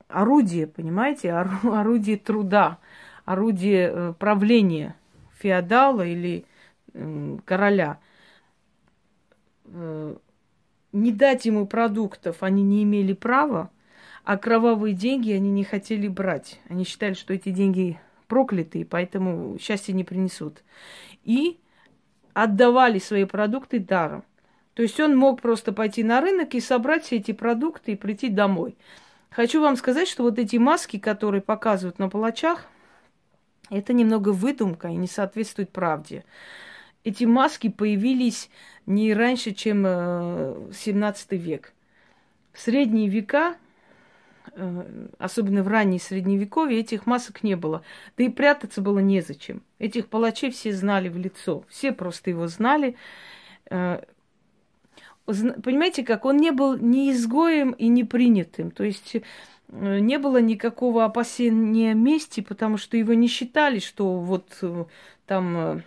орудие, 0.09 0.67
понимаете, 0.67 1.33
орудие 1.63 2.17
труда, 2.17 2.79
орудие 3.25 3.91
э, 3.93 4.15
правления 4.19 4.97
феодала 5.39 6.07
или 6.07 6.47
короля. 7.45 7.99
Не 9.65 11.11
дать 11.11 11.45
ему 11.45 11.67
продуктов 11.67 12.45
они 12.45 12.63
не 12.63 12.85
имели 12.85 13.15
права, 13.15 13.71
а 14.25 14.39
кровавые 14.39 14.95
деньги 14.95 15.33
они 15.33 15.51
не 15.51 15.65
хотели 15.65 16.09
брать. 16.09 16.61
Они 16.69 16.85
считали, 16.85 17.15
что 17.15 17.35
эти 17.35 17.51
деньги 17.51 18.01
проклятые, 18.27 18.87
поэтому 18.87 19.59
счастья 19.61 19.93
не 19.93 20.03
принесут. 20.03 20.63
И 21.25 21.59
отдавали 22.33 22.99
свои 22.99 23.25
продукты 23.25 23.79
даром. 23.79 24.25
То 24.73 24.83
есть 24.83 24.99
он 24.99 25.17
мог 25.17 25.41
просто 25.41 25.73
пойти 25.73 26.03
на 26.03 26.21
рынок 26.21 26.55
и 26.55 26.61
собрать 26.61 27.05
все 27.05 27.17
эти 27.17 27.33
продукты 27.33 27.93
и 27.93 27.97
прийти 27.97 28.29
домой. 28.29 28.77
Хочу 29.31 29.61
вам 29.61 29.77
сказать, 29.77 30.09
что 30.09 30.25
вот 30.25 30.39
эти 30.39 30.57
маски, 30.57 30.99
которые 30.99 31.43
показывают 31.43 31.99
на 31.99 32.09
палачах, 32.09 32.67
это 33.71 33.93
немного 33.93 34.31
выдумка 34.31 34.89
и 34.89 34.97
не 34.97 35.07
соответствует 35.07 35.71
правде. 35.71 36.25
Эти 37.05 37.25
маски 37.25 37.69
появились 37.69 38.51
не 38.87 39.13
раньше, 39.13 39.53
чем 39.53 39.85
17 39.85 41.27
э, 41.31 41.37
век. 41.37 41.73
В 42.53 42.61
средние 42.61 43.09
века 43.09 43.57
особенно 45.19 45.63
в 45.63 45.69
ранней 45.69 45.99
средневековье, 45.99 46.81
этих 46.81 47.07
масок 47.07 47.43
не 47.43 47.57
было. 47.57 47.83
Да 48.17 48.25
и 48.25 48.29
прятаться 48.29 48.81
было 48.81 48.99
незачем. 48.99 49.63
Этих 49.79 50.09
палачей 50.09 50.51
все 50.51 50.73
знали 50.73 51.09
в 51.09 51.17
лицо. 51.17 51.65
Все 51.69 51.93
просто 51.93 52.31
его 52.31 52.47
знали. 52.47 52.97
Э, 53.71 54.03
понимаете, 55.27 56.05
как 56.05 56.25
он 56.25 56.37
не 56.37 56.51
был 56.51 56.77
ни 56.77 57.11
изгоем 57.11 57.73
и 57.73 57.89
не 57.89 58.05
принятым. 58.05 58.71
То 58.71 58.85
есть 58.85 59.17
э, 59.17 59.21
не 59.69 60.19
было 60.19 60.41
никакого 60.41 61.05
опасения 61.05 61.95
мести, 61.95 62.41
потому 62.41 62.77
что 62.77 62.97
его 62.97 63.15
не 63.15 63.29
считали, 63.29 63.79
что 63.79 64.19
вот 64.19 64.63
там 65.27 65.83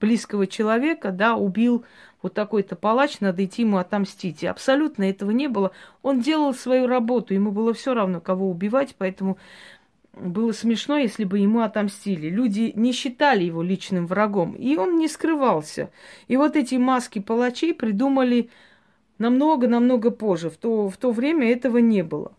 близкого 0.00 0.46
человека, 0.46 1.12
да, 1.12 1.36
убил 1.36 1.84
вот 2.24 2.32
такой-то 2.32 2.74
палач, 2.74 3.20
надо 3.20 3.44
идти 3.44 3.62
ему 3.62 3.76
отомстить. 3.76 4.42
И 4.42 4.46
абсолютно 4.46 5.04
этого 5.04 5.30
не 5.30 5.46
было. 5.46 5.72
Он 6.00 6.20
делал 6.20 6.54
свою 6.54 6.86
работу, 6.86 7.34
ему 7.34 7.52
было 7.52 7.74
все 7.74 7.92
равно, 7.92 8.18
кого 8.18 8.48
убивать, 8.48 8.94
поэтому 8.96 9.36
было 10.14 10.52
смешно, 10.52 10.96
если 10.96 11.24
бы 11.24 11.38
ему 11.38 11.60
отомстили. 11.60 12.30
Люди 12.30 12.72
не 12.76 12.92
считали 12.92 13.44
его 13.44 13.62
личным 13.62 14.06
врагом, 14.06 14.54
и 14.54 14.74
он 14.76 14.96
не 14.96 15.06
скрывался. 15.06 15.90
И 16.26 16.38
вот 16.38 16.56
эти 16.56 16.76
маски 16.76 17.18
палачей 17.18 17.74
придумали 17.74 18.48
намного-намного 19.18 20.10
позже. 20.10 20.48
В 20.48 20.56
то, 20.56 20.88
в 20.88 20.96
то 20.96 21.10
время 21.10 21.52
этого 21.52 21.76
не 21.76 22.02
было. 22.02 22.32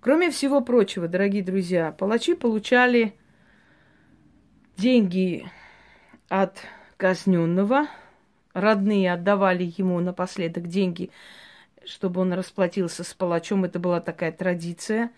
Кроме 0.00 0.30
всего 0.30 0.62
прочего, 0.62 1.06
дорогие 1.06 1.42
друзья, 1.42 1.92
палачи 1.92 2.34
получали 2.34 3.14
деньги 4.78 5.44
от 6.28 6.58
казненного. 6.96 7.88
Родные 8.52 9.12
отдавали 9.12 9.72
ему 9.76 10.00
напоследок 10.00 10.68
деньги, 10.68 11.10
чтобы 11.84 12.22
он 12.22 12.32
расплатился 12.32 13.04
с 13.04 13.12
палачом. 13.12 13.64
Это 13.64 13.78
была 13.78 14.00
такая 14.00 14.32
традиция. 14.32 15.10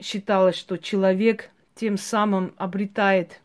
Считалось, 0.00 0.56
что 0.56 0.76
человек 0.76 1.50
тем 1.74 1.96
самым 1.96 2.54
обретает 2.56 3.40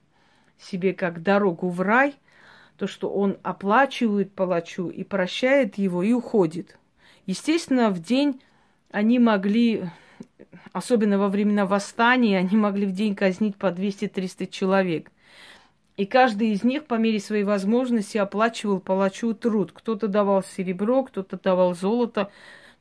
себе 0.57 0.93
как 0.93 1.21
дорогу 1.21 1.69
в 1.69 1.81
рай, 1.81 2.15
то, 2.77 2.87
что 2.87 3.09
он 3.09 3.37
оплачивает 3.43 4.33
палачу 4.33 4.89
и 4.89 5.03
прощает 5.03 5.77
его 5.77 6.01
и 6.01 6.13
уходит. 6.13 6.77
Естественно, 7.27 7.91
в 7.91 8.01
день 8.01 8.41
они 8.89 9.19
могли, 9.19 9.85
особенно 10.73 11.19
во 11.19 11.29
времена 11.29 11.65
восстания, 11.65 12.39
они 12.39 12.57
могли 12.57 12.87
в 12.87 12.91
день 12.91 13.15
казнить 13.15 13.55
по 13.55 13.67
200-300 13.67 14.47
человек– 14.47 15.11
и 15.97 16.05
каждый 16.05 16.51
из 16.51 16.63
них 16.63 16.85
по 16.85 16.95
мере 16.95 17.19
своей 17.19 17.43
возможности 17.43 18.17
оплачивал 18.17 18.79
палачу 18.79 19.33
труд. 19.33 19.71
Кто-то 19.71 20.07
давал 20.07 20.43
серебро, 20.43 21.03
кто-то 21.03 21.39
давал 21.39 21.75
золото. 21.75 22.31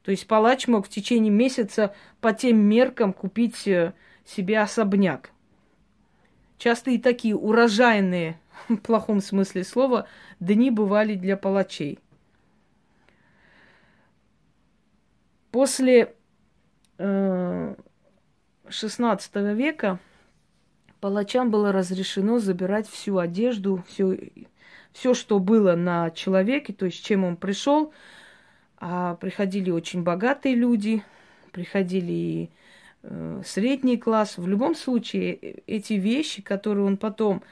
То 0.03 0.11
есть 0.11 0.27
палач 0.27 0.69
мог 0.69 0.87
в 0.87 0.89
течение 0.89 1.31
месяца 1.31 1.95
по 2.21 2.33
тем 2.33 2.59
меркам 2.59 3.13
купить 3.13 3.67
э, 3.67 3.93
себе 4.25 4.61
особняк. 4.61 5.31
Часто 6.57 6.91
и 6.91 6.99
такие 6.99 7.37
урожайные, 7.37 8.39
в 8.69 8.77
плохом 8.77 9.21
смысле 9.21 9.65
слова, 9.65 10.07
дни 10.39 10.71
бывали 10.71 11.15
для 11.15 11.37
палачей. 11.37 11.99
После 15.51 16.15
э, 16.99 17.75
16 18.69 19.35
века 19.57 19.99
Палачам 21.01 21.51
было 21.51 21.73
разрешено 21.73 22.39
забирать 22.39 22.89
всю 22.89 23.19
одежду, 23.19 23.83
все, 23.89 24.19
все, 24.93 25.15
что 25.15 25.39
было 25.39 25.75
на 25.75 26.11
человеке, 26.11 26.73
то 26.73 26.87
есть 26.87 27.05
чем 27.05 27.25
он 27.25 27.37
пришел. 27.37 27.93
А 28.79 29.15
приходили 29.17 29.71
очень 29.71 30.03
богатые 30.03 30.55
люди, 30.55 31.03
приходили 31.53 32.51
э, 33.03 33.43
средний 33.45 33.97
класс. 33.97 34.39
В 34.39 34.47
любом 34.47 34.75
случае, 34.75 35.35
э, 35.35 35.55
эти 35.67 35.95
вещи, 35.95 36.43
которые 36.43 36.87
он 36.87 36.97
потом 36.97 37.43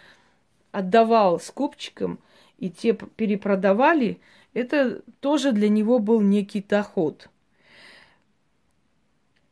отдавал 0.72 1.40
скупчикам, 1.40 2.18
и 2.58 2.70
те 2.70 2.92
перепродавали, 2.92 4.20
это 4.52 5.02
тоже 5.20 5.52
для 5.52 5.68
него 5.68 5.98
был 5.98 6.20
некий 6.20 6.62
доход. 6.62 7.28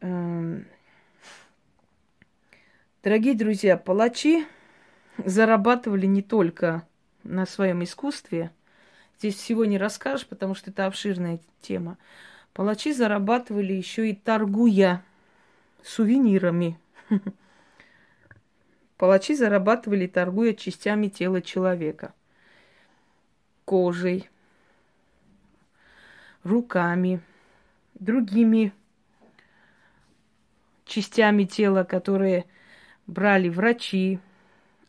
Эм, 0.00 0.66
дорогие 3.06 3.36
друзья, 3.36 3.76
палачи 3.76 4.44
зарабатывали 5.16 6.06
не 6.06 6.22
только 6.22 6.84
на 7.22 7.46
своем 7.46 7.84
искусстве. 7.84 8.50
Здесь 9.16 9.36
всего 9.36 9.64
не 9.64 9.78
расскажешь, 9.78 10.26
потому 10.26 10.56
что 10.56 10.72
это 10.72 10.86
обширная 10.86 11.38
тема. 11.60 11.98
Палачи 12.52 12.92
зарабатывали 12.92 13.74
еще 13.74 14.10
и 14.10 14.14
торгуя 14.16 15.04
сувенирами. 15.84 16.80
Палачи 18.96 19.36
зарабатывали, 19.36 20.08
торгуя 20.08 20.52
частями 20.52 21.06
тела 21.06 21.40
человека. 21.40 22.12
Кожей, 23.64 24.28
руками, 26.42 27.20
другими 27.94 28.72
частями 30.84 31.44
тела, 31.44 31.84
которые 31.84 32.46
брали 33.06 33.48
врачи, 33.48 34.18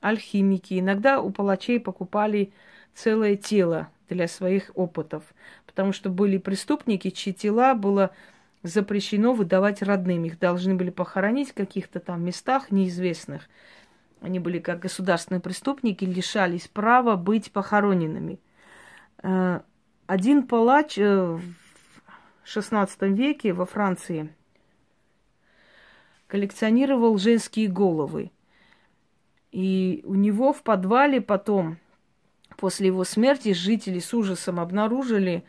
алхимики. 0.02 0.80
Иногда 0.80 1.22
у 1.22 1.30
палачей 1.30 1.80
покупали 1.80 2.52
целое 2.94 3.36
тело 3.36 3.90
для 4.10 4.28
своих 4.28 4.72
опытов, 4.76 5.24
потому 5.66 5.92
что 5.92 6.10
были 6.10 6.38
преступники, 6.38 7.10
чьи 7.10 7.34
тела 7.34 7.74
было 7.76 8.12
запрещено 8.64 9.34
выдавать 9.34 9.82
родным. 9.82 10.26
Их 10.26 10.40
должны 10.40 10.76
были 10.76 10.90
похоронить 10.90 11.52
в 11.52 11.54
каких-то 11.54 12.00
там 12.00 12.24
местах 12.24 12.72
неизвестных. 12.72 13.48
Они 14.22 14.40
были 14.40 14.60
как 14.60 14.80
государственные 14.80 15.42
преступники, 15.42 16.04
лишались 16.04 16.68
права 16.68 17.16
быть 17.16 17.52
похороненными. 17.52 18.40
Э, 19.22 19.62
один 20.08 20.48
палач 20.48 20.98
э, 20.98 21.24
в 21.24 21.42
XVI 22.46 22.90
веке 23.14 23.54
во 23.54 23.66
Франции 23.66 24.34
коллекционировал 26.28 27.18
женские 27.18 27.68
головы. 27.68 28.32
И 29.52 30.02
у 30.06 30.16
него 30.16 30.54
в 30.54 30.62
подвале 30.62 31.22
потом, 31.22 31.78
после 32.58 32.88
его 32.88 33.04
смерти, 33.04 33.54
жители 33.54 34.00
с 34.00 34.14
ужасом 34.14 34.60
обнаружили 34.60 35.46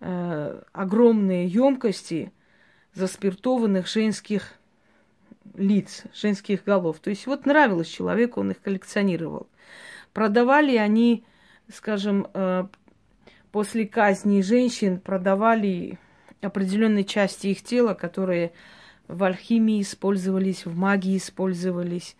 э, 0.00 0.62
огромные 0.72 1.46
емкости 1.46 2.32
заспиртованных 2.94 3.86
женских 3.86 4.54
лиц, 5.54 6.04
женских 6.14 6.64
голов. 6.64 6.98
То 7.00 7.10
есть 7.10 7.26
вот 7.26 7.46
нравилось 7.46 7.88
человеку, 7.88 8.40
он 8.40 8.50
их 8.50 8.60
коллекционировал. 8.60 9.48
Продавали 10.12 10.76
они, 10.76 11.24
скажем, 11.72 12.26
э, 12.34 12.66
после 13.52 13.86
казни 13.86 14.42
женщин, 14.42 15.00
продавали 15.00 15.98
определенные 16.40 17.04
части 17.04 17.48
их 17.48 17.62
тела, 17.62 17.94
которые 17.94 18.52
в 19.10 19.24
алхимии 19.24 19.80
использовались, 19.82 20.64
в 20.64 20.76
магии 20.76 21.16
использовались 21.16 22.16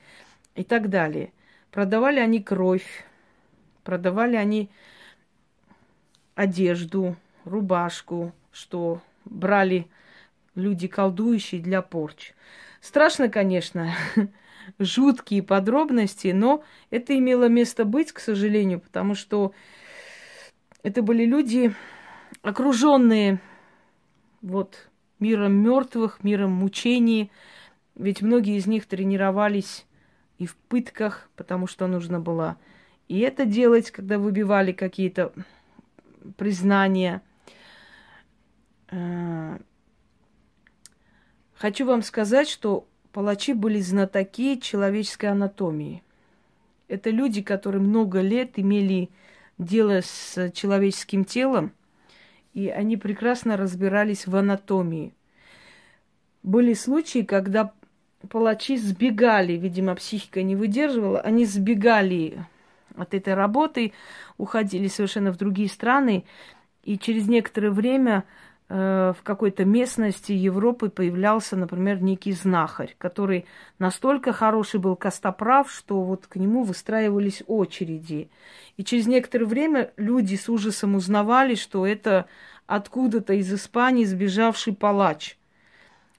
и 0.54 0.64
так 0.64 0.90
далее. 0.90 1.32
Продавали 1.70 2.18
они 2.18 2.42
кровь, 2.42 3.04
продавали 3.84 4.36
они 4.36 4.70
одежду, 6.34 7.16
рубашку, 7.44 8.32
что 8.50 9.00
брали 9.24 9.86
люди 10.54 10.88
колдующие 10.88 11.60
для 11.60 11.80
порч. 11.80 12.32
Страшно, 12.80 13.28
конечно, 13.28 13.94
жуткие 14.78 15.42
подробности, 15.42 16.28
но 16.28 16.64
это 16.90 17.16
имело 17.16 17.48
место 17.48 17.84
быть, 17.84 18.10
к 18.10 18.18
сожалению, 18.18 18.80
потому 18.80 19.14
что 19.14 19.52
это 20.82 21.02
были 21.02 21.24
люди, 21.24 21.72
окруженные 22.42 23.38
вот 24.42 24.89
миром 25.20 25.52
мертвых, 25.52 26.24
миром 26.24 26.52
мучений. 26.52 27.30
Ведь 27.94 28.22
многие 28.22 28.56
из 28.56 28.66
них 28.66 28.86
тренировались 28.86 29.86
и 30.38 30.46
в 30.46 30.56
пытках, 30.56 31.28
потому 31.36 31.66
что 31.66 31.86
нужно 31.86 32.20
было 32.20 32.56
и 33.10 33.18
это 33.18 33.44
делать, 33.44 33.90
когда 33.90 34.20
выбивали 34.20 34.70
какие-то 34.70 35.32
признания. 36.36 37.22
Э, 38.88 39.58
хочу 41.54 41.86
вам 41.86 42.02
сказать, 42.02 42.48
что 42.48 42.86
палачи 43.10 43.52
были 43.52 43.80
знатоки 43.80 44.60
человеческой 44.60 45.26
анатомии. 45.32 46.04
Это 46.86 47.10
люди, 47.10 47.42
которые 47.42 47.82
много 47.82 48.20
лет 48.20 48.60
имели 48.60 49.10
дело 49.58 50.02
с 50.04 50.52
человеческим 50.52 51.24
телом, 51.24 51.72
и 52.54 52.68
они 52.68 52.96
прекрасно 52.96 53.56
разбирались 53.56 54.26
в 54.26 54.34
анатомии. 54.36 55.14
Были 56.42 56.74
случаи, 56.74 57.22
когда 57.22 57.72
палачи 58.28 58.76
сбегали, 58.76 59.54
видимо, 59.54 59.94
психика 59.94 60.42
не 60.42 60.56
выдерживала, 60.56 61.20
они 61.20 61.44
сбегали 61.44 62.44
от 62.96 63.14
этой 63.14 63.34
работы, 63.34 63.92
уходили 64.36 64.88
совершенно 64.88 65.32
в 65.32 65.36
другие 65.36 65.68
страны, 65.68 66.24
и 66.84 66.98
через 66.98 67.28
некоторое 67.28 67.70
время 67.70 68.24
в 68.70 69.16
какой-то 69.24 69.64
местности 69.64 70.30
Европы 70.30 70.90
появлялся, 70.90 71.56
например, 71.56 72.00
некий 72.00 72.30
знахарь, 72.30 72.94
который 72.98 73.44
настолько 73.80 74.32
хороший 74.32 74.78
был 74.78 74.94
костоправ, 74.94 75.72
что 75.72 76.00
вот 76.02 76.28
к 76.28 76.36
нему 76.36 76.62
выстраивались 76.62 77.42
очереди. 77.48 78.30
И 78.76 78.84
через 78.84 79.08
некоторое 79.08 79.46
время 79.46 79.90
люди 79.96 80.36
с 80.36 80.48
ужасом 80.48 80.94
узнавали, 80.94 81.56
что 81.56 81.84
это 81.84 82.26
откуда-то 82.66 83.34
из 83.34 83.52
Испании 83.52 84.04
сбежавший 84.04 84.72
палач. 84.72 85.36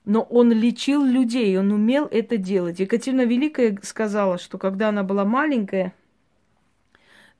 Но 0.04 0.20
он 0.20 0.52
лечил 0.52 1.02
людей, 1.02 1.58
он 1.58 1.72
умел 1.72 2.06
это 2.10 2.36
делать. 2.36 2.80
Екатерина 2.80 3.24
Великая 3.24 3.78
сказала, 3.82 4.36
что 4.36 4.58
когда 4.58 4.90
она 4.90 5.04
была 5.04 5.24
маленькая, 5.24 5.94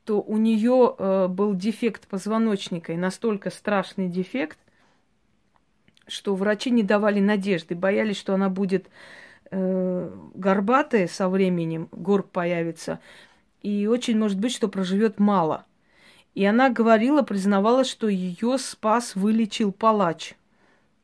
то 0.07 0.22
у 0.22 0.38
нее 0.38 0.94
э, 0.96 1.27
был 1.29 1.55
дефект 1.55 2.09
позвоночника, 2.09 2.94
и 2.94 2.96
настолько 2.96 3.51
страшный 3.51 4.09
дефект, 4.09 4.59
что 6.12 6.35
врачи 6.35 6.70
не 6.70 6.83
давали 6.83 7.20
надежды, 7.20 7.75
боялись, 7.75 8.18
что 8.18 8.35
она 8.35 8.51
будет 8.51 8.87
э, 9.51 10.11
горбатая 10.35 11.09
со 11.09 11.29
временем, 11.29 11.88
горб 11.90 12.31
появится, 12.31 13.01
и 13.62 13.87
очень 13.87 14.18
может 14.18 14.38
быть, 14.38 14.53
что 14.53 14.68
проживет 14.68 15.18
мало. 15.18 15.64
И 16.35 16.44
она 16.44 16.70
говорила, 16.70 17.22
признавала, 17.22 17.85
что 17.85 18.09
ее 18.09 18.59
спас, 18.59 19.14
вылечил 19.14 19.72
палач. 19.72 20.35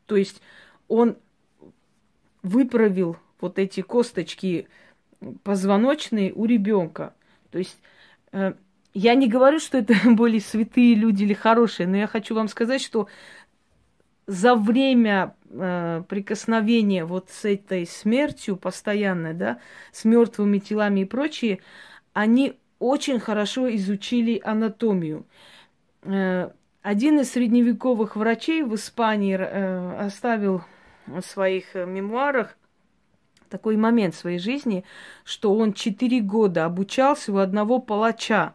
То 0.05 0.15
есть 0.15 0.41
он 0.87 1.17
выправил 2.41 3.17
вот 3.41 3.59
эти 3.59 3.81
косточки 3.81 4.67
позвоночные 5.43 6.33
у 6.33 6.45
ребенка. 6.45 7.13
То 7.51 7.57
есть 7.57 7.77
э, 8.31 8.53
я 8.93 9.15
не 9.15 9.27
говорю, 9.27 9.59
что 9.59 9.77
это 9.77 9.93
были 10.05 10.39
святые 10.39 10.95
люди 10.95 11.23
или 11.23 11.33
хорошие, 11.33 11.87
но 11.87 11.97
я 11.97 12.07
хочу 12.07 12.35
вам 12.35 12.47
сказать, 12.47 12.81
что 12.81 13.07
за 14.29 14.53
время 14.53 15.35
э, 15.49 16.03
прикосновения 16.07 17.03
вот 17.03 17.31
с 17.31 17.45
этой 17.45 17.87
смертью 17.87 18.57
постоянной, 18.57 19.33
да, 19.33 19.59
с 19.91 20.05
мертвыми 20.05 20.59
телами 20.59 20.99
и 20.99 21.05
прочее, 21.05 21.61
они 22.13 22.59
очень 22.77 23.19
хорошо 23.19 23.75
изучили 23.75 24.39
анатомию. 24.43 25.25
Э, 26.03 26.51
один 26.83 27.19
из 27.19 27.31
средневековых 27.31 28.15
врачей 28.15 28.61
в 28.61 28.75
Испании 28.75 29.35
э, 29.35 30.05
оставил 30.05 30.61
в 31.07 31.21
своих 31.21 31.73
мемуарах 31.73 32.55
такой 33.49 33.77
момент 33.77 34.13
в 34.13 34.19
своей 34.19 34.37
жизни, 34.37 34.85
что 35.23 35.55
он 35.55 35.73
четыре 35.73 36.21
года 36.21 36.65
обучался 36.65 37.33
у 37.33 37.37
одного 37.37 37.79
палача 37.79 38.53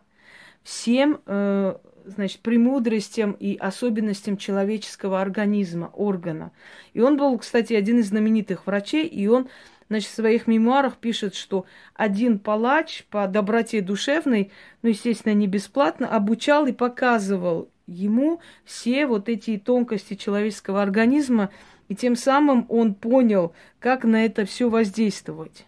всем, 0.63 1.21
э, 1.27 1.75
значит, 2.05 2.41
премудростям 2.41 3.33
и 3.33 3.57
особенностям 3.57 4.37
человеческого 4.37 5.21
организма, 5.21 5.91
органа. 5.95 6.53
И 6.93 7.01
он 7.01 7.17
был, 7.17 7.39
кстати, 7.39 7.73
один 7.73 7.99
из 7.99 8.09
знаменитых 8.09 8.67
врачей, 8.67 9.07
и 9.07 9.27
он, 9.27 9.49
значит, 9.89 10.11
в 10.11 10.15
своих 10.15 10.47
мемуарах 10.47 10.97
пишет, 10.97 11.35
что 11.35 11.67
один 11.95 12.39
палач 12.39 13.05
по 13.11 13.27
доброте 13.27 13.81
душевной, 13.81 14.53
ну, 14.83 14.91
естественно, 14.91 15.35
не 15.35 15.47
бесплатно, 15.47 16.09
обучал 16.09 16.67
и 16.67 16.73
показывал 16.73 17.71
ему 17.87 18.41
все 18.65 19.07
вот 19.07 19.29
эти 19.29 19.59
тонкости 19.59 20.15
человеческого 20.15 20.83
организма, 20.83 21.51
и 21.89 21.95
тем 21.95 22.17
самым 22.17 22.67
он 22.69 22.95
понял, 22.95 23.53
как 23.79 24.05
на 24.05 24.25
это 24.25 24.47
все 24.47 24.71
воздействовать. 24.71 25.67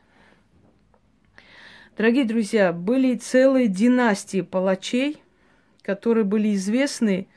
Дорогие 1.97 2.25
друзья, 2.25 2.73
были 2.73 3.15
целые 3.17 3.69
династии 3.69 4.43
палачей, 4.43 5.23
которые 5.87 6.25
были 6.25 6.53
известны 6.57 7.29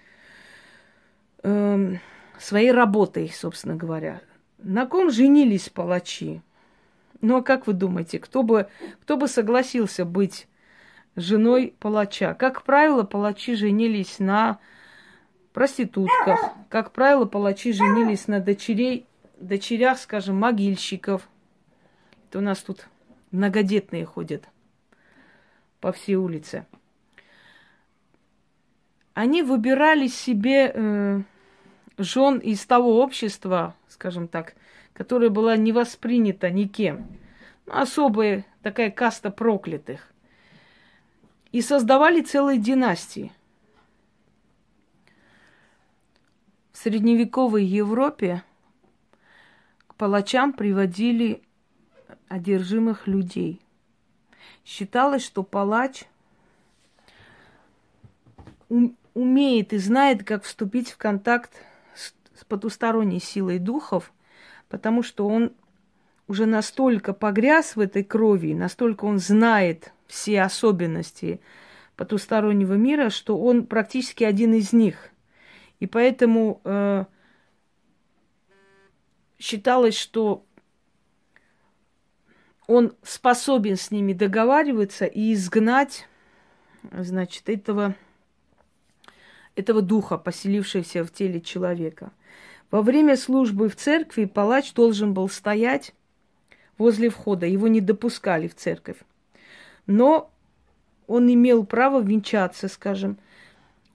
э, 1.43 1.95
своей 2.39 2.71
работой, 2.71 3.29
собственно 3.29 3.75
говоря. 3.75 4.21
На 4.57 4.87
ком 4.87 5.11
женились 5.11 5.69
палачи? 5.69 6.41
Ну 7.21 7.37
а 7.37 7.43
как 7.43 7.67
вы 7.67 7.73
думаете, 7.73 8.17
кто 8.17 8.41
бы, 8.41 8.67
кто 9.03 9.17
бы 9.17 9.27
согласился 9.27 10.03
быть 10.03 10.47
женой 11.15 11.75
палача? 11.79 12.33
Как 12.33 12.63
правило, 12.63 13.03
палачи 13.03 13.53
женились 13.53 14.17
на 14.17 14.59
проститутках. 15.53 16.39
Как 16.69 16.91
правило, 16.91 17.25
палачи 17.25 17.71
женились 17.71 18.27
на 18.27 18.39
дочерей, 18.39 19.05
дочерях, 19.39 19.99
скажем, 19.99 20.39
могильщиков. 20.39 21.29
Это 22.27 22.39
у 22.39 22.41
нас 22.41 22.59
тут 22.59 22.87
многодетные 23.29 24.05
ходят 24.05 24.45
по 25.79 25.91
всей 25.91 26.15
улице. 26.15 26.65
Они 29.19 29.43
выбирали 29.43 30.07
себе 30.07 30.71
э, 30.73 31.21
жен 31.97 32.37
из 32.37 32.65
того 32.65 33.01
общества, 33.01 33.75
скажем 33.89 34.29
так, 34.29 34.55
которое 34.93 35.29
было 35.29 35.57
не 35.57 35.73
воспринято 35.73 36.49
никем. 36.49 37.05
Ну, 37.65 37.73
особая 37.73 38.45
такая 38.61 38.91
каста 38.91 39.29
проклятых. 39.29 40.09
И 41.51 41.59
создавали 41.59 42.21
целые 42.21 42.59
династии. 42.59 43.33
В 46.71 46.77
средневековой 46.77 47.65
Европе 47.65 48.41
к 49.87 49.95
палачам 49.95 50.53
приводили 50.53 51.43
одержимых 52.29 53.05
людей. 53.05 53.59
Считалось, 54.63 55.25
что 55.25 55.43
палач 55.43 56.05
умеет 59.19 59.73
и 59.73 59.77
знает, 59.77 60.23
как 60.23 60.43
вступить 60.43 60.89
в 60.89 60.97
контакт 60.97 61.51
с, 61.95 62.13
с 62.39 62.45
потусторонней 62.45 63.19
силой 63.19 63.59
духов, 63.59 64.13
потому 64.69 65.03
что 65.03 65.27
он 65.27 65.53
уже 66.27 66.45
настолько 66.45 67.13
погряз 67.13 67.75
в 67.75 67.79
этой 67.79 68.03
крови, 68.03 68.53
настолько 68.53 69.05
он 69.05 69.19
знает 69.19 69.93
все 70.07 70.41
особенности 70.41 71.41
потустороннего 71.95 72.75
мира, 72.75 73.09
что 73.09 73.37
он 73.37 73.65
практически 73.65 74.23
один 74.23 74.53
из 74.53 74.71
них. 74.71 75.09
И 75.79 75.87
поэтому 75.87 76.61
э, 76.63 77.05
считалось, 79.39 79.97
что 79.97 80.45
он 82.67 82.93
способен 83.01 83.75
с 83.75 83.89
ними 83.89 84.13
договариваться 84.13 85.05
и 85.05 85.33
изгнать, 85.33 86.07
значит, 86.91 87.49
этого 87.49 87.95
этого 89.59 89.81
духа, 89.81 90.17
поселившегося 90.17 91.03
в 91.03 91.11
теле 91.11 91.41
человека. 91.41 92.11
Во 92.71 92.81
время 92.81 93.17
службы 93.17 93.69
в 93.69 93.75
церкви 93.75 94.25
палач 94.25 94.73
должен 94.73 95.13
был 95.13 95.29
стоять 95.29 95.93
возле 96.77 97.09
входа, 97.09 97.45
его 97.45 97.67
не 97.67 97.81
допускали 97.81 98.47
в 98.47 98.55
церковь. 98.55 98.97
Но 99.85 100.31
он 101.07 101.31
имел 101.31 101.65
право 101.65 102.01
венчаться, 102.01 102.67
скажем, 102.67 103.17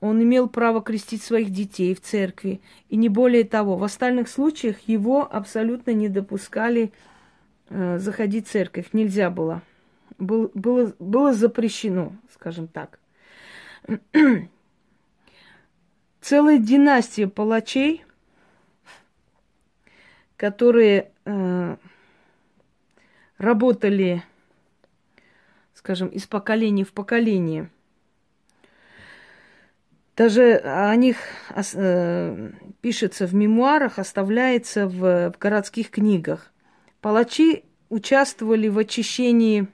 он 0.01 0.23
имел 0.23 0.51
право 0.51 0.83
крестить 0.83 1.23
своих 1.23 1.51
детей 1.51 1.95
в 1.95 2.01
церкви. 2.03 2.61
И 2.91 2.97
не 2.97 3.09
более 3.09 3.45
того, 3.45 3.77
в 3.77 3.85
остальных 3.85 4.29
случаях 4.29 4.81
его 4.87 5.27
абсолютно 5.35 5.93
не 5.93 6.11
допускали 6.11 6.93
э, 7.71 7.99
заходить 7.99 8.47
в 8.47 8.51
церковь. 8.51 8.89
Нельзя 8.93 9.31
было. 9.31 9.63
Был, 10.19 10.51
было, 10.53 10.93
было 10.99 11.33
запрещено, 11.33 12.13
скажем 12.35 12.69
так. 12.69 12.99
целая 16.25 16.59
династия 16.59 17.29
палачей, 17.29 18.03
которые 20.39 21.13
э, 21.27 21.77
работали, 23.37 24.23
скажем, 25.75 26.09
из 26.09 26.27
поколения 26.27 26.85
в 26.85 26.93
поколение. 26.95 27.69
Даже 30.17 30.55
о 30.65 30.97
них 30.97 31.19
э, 31.75 32.53
пишется 32.81 33.27
в 33.27 33.35
мемуарах, 33.35 33.99
оставляется 33.99 34.89
в, 34.89 35.31
в 35.31 35.39
городских 35.39 35.91
книгах. 35.91 36.53
Палачи 37.03 37.65
участвовали 37.91 38.69
в 38.69 38.79
очищении 38.79 39.69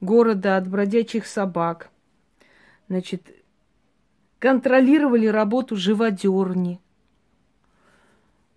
города 0.00 0.56
от 0.56 0.66
бродячих 0.66 1.26
собак. 1.26 1.90
Значит, 2.88 3.43
контролировали 4.44 5.26
работу 5.26 5.74
живодерни, 5.74 6.78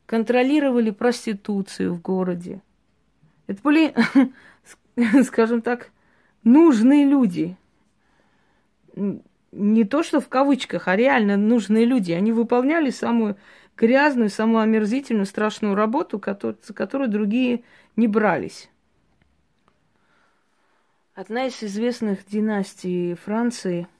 контролировали 0.05 0.91
проституцию 0.91 1.93
в 1.93 2.01
городе. 2.01 2.61
Это 3.47 3.61
были, 3.61 3.95
скажем 5.23 5.61
так, 5.61 5.91
нужные 6.43 7.05
люди. 7.05 7.55
Не 9.53 9.85
то, 9.85 10.03
что 10.03 10.19
в 10.19 10.27
кавычках, 10.27 10.89
а 10.89 10.97
реально 10.97 11.37
нужные 11.37 11.85
люди. 11.85 12.11
Они 12.11 12.33
выполняли 12.33 12.89
самую 12.89 13.37
грязную, 13.77 14.29
самую 14.29 14.63
омерзительную, 14.63 15.25
страшную 15.25 15.73
работу, 15.73 16.21
за 16.21 16.73
которую 16.73 17.09
другие 17.09 17.63
не 17.95 18.09
брались. 18.09 18.69
Одна 21.15 21.45
из 21.45 21.63
известных 21.63 22.25
династий 22.25 23.13
Франции– 23.13 23.87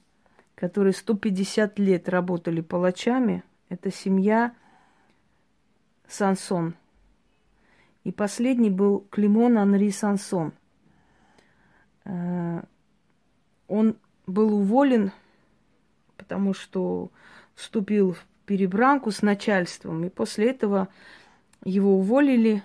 которые 0.58 0.92
150 0.92 1.78
лет 1.78 2.08
работали 2.08 2.60
палачами, 2.60 3.44
это 3.68 3.92
семья 3.92 4.56
Сансон. 6.08 6.74
И 8.02 8.10
последний 8.10 8.70
был 8.70 9.06
Климон 9.10 9.56
Анри 9.56 9.90
Сансон. 9.90 10.52
Э, 12.04 12.62
он 13.68 13.98
был 14.26 14.52
уволен, 14.52 15.12
потому 16.16 16.54
что 16.54 17.12
вступил 17.54 18.14
в 18.14 18.26
перебранку 18.44 19.12
с 19.12 19.22
начальством. 19.22 20.02
И 20.06 20.08
после 20.08 20.50
этого 20.50 20.88
его 21.64 21.98
уволили, 21.98 22.64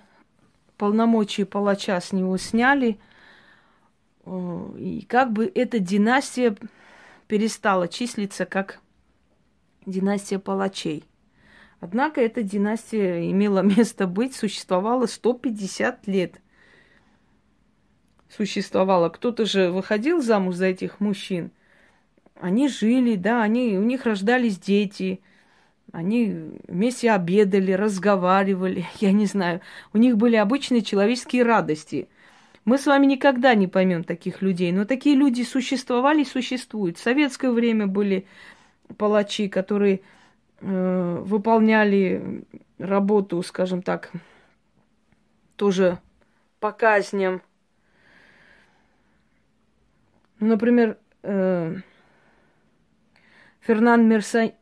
полномочия 0.78 1.46
палача 1.46 2.02
с 2.02 2.12
него 2.12 2.38
сняли. 2.38 3.00
Э, 4.26 4.74
и 4.80 5.06
как 5.08 5.32
бы 5.32 5.46
эта 5.54 5.78
династия 5.78 6.58
перестала 7.34 7.88
числиться 7.88 8.46
как 8.46 8.80
династия 9.88 10.38
палачей. 10.38 11.04
Однако 11.80 12.22
эта 12.22 12.44
династия 12.44 13.28
имела 13.32 13.62
место 13.64 14.06
быть, 14.06 14.36
существовала 14.36 15.08
150 15.08 16.06
лет. 16.06 16.40
Существовала. 18.30 19.10
Кто-то 19.10 19.48
же 19.48 19.72
выходил 19.72 20.22
замуж 20.22 20.54
за 20.54 20.68
этих 20.68 21.00
мужчин. 21.00 21.50
Они 22.40 22.68
жили, 22.68 23.16
да, 23.16 23.42
они, 23.42 23.80
у 23.80 23.84
них 23.84 24.06
рождались 24.06 24.60
дети. 24.60 25.20
Они 25.92 26.60
вместе 26.68 27.10
обедали, 27.10 27.72
разговаривали, 27.72 28.86
я 29.00 29.12
не 29.12 29.26
знаю. 29.26 29.62
У 29.92 29.98
них 29.98 30.18
были 30.18 30.36
обычные 30.36 30.84
человеческие 30.84 31.42
радости. 31.42 32.10
Мы 32.66 32.78
с 32.78 32.86
вами 32.86 33.06
никогда 33.06 33.56
не 33.56 33.68
поймем 33.68 34.04
таких 34.04 34.42
людей, 34.42 34.72
но 34.72 34.86
такие 34.86 35.16
люди 35.16 35.42
существовали 35.44 36.22
и 36.22 36.26
существуют. 36.26 36.98
В 36.98 37.02
советское 37.02 37.52
время 37.52 37.88
были 37.88 38.26
палачи, 38.98 39.50
которые 39.50 40.02
э, 40.62 41.24
выполняли 41.26 42.46
работу, 42.78 43.42
скажем 43.44 43.82
так, 43.82 44.12
тоже 45.58 46.00
по 46.60 46.72
казням. 46.72 47.42
Ну, 50.40 50.48
например, 50.48 50.98
э, 51.24 51.76
Фернан 53.62 54.08
Мерса... 54.08 54.54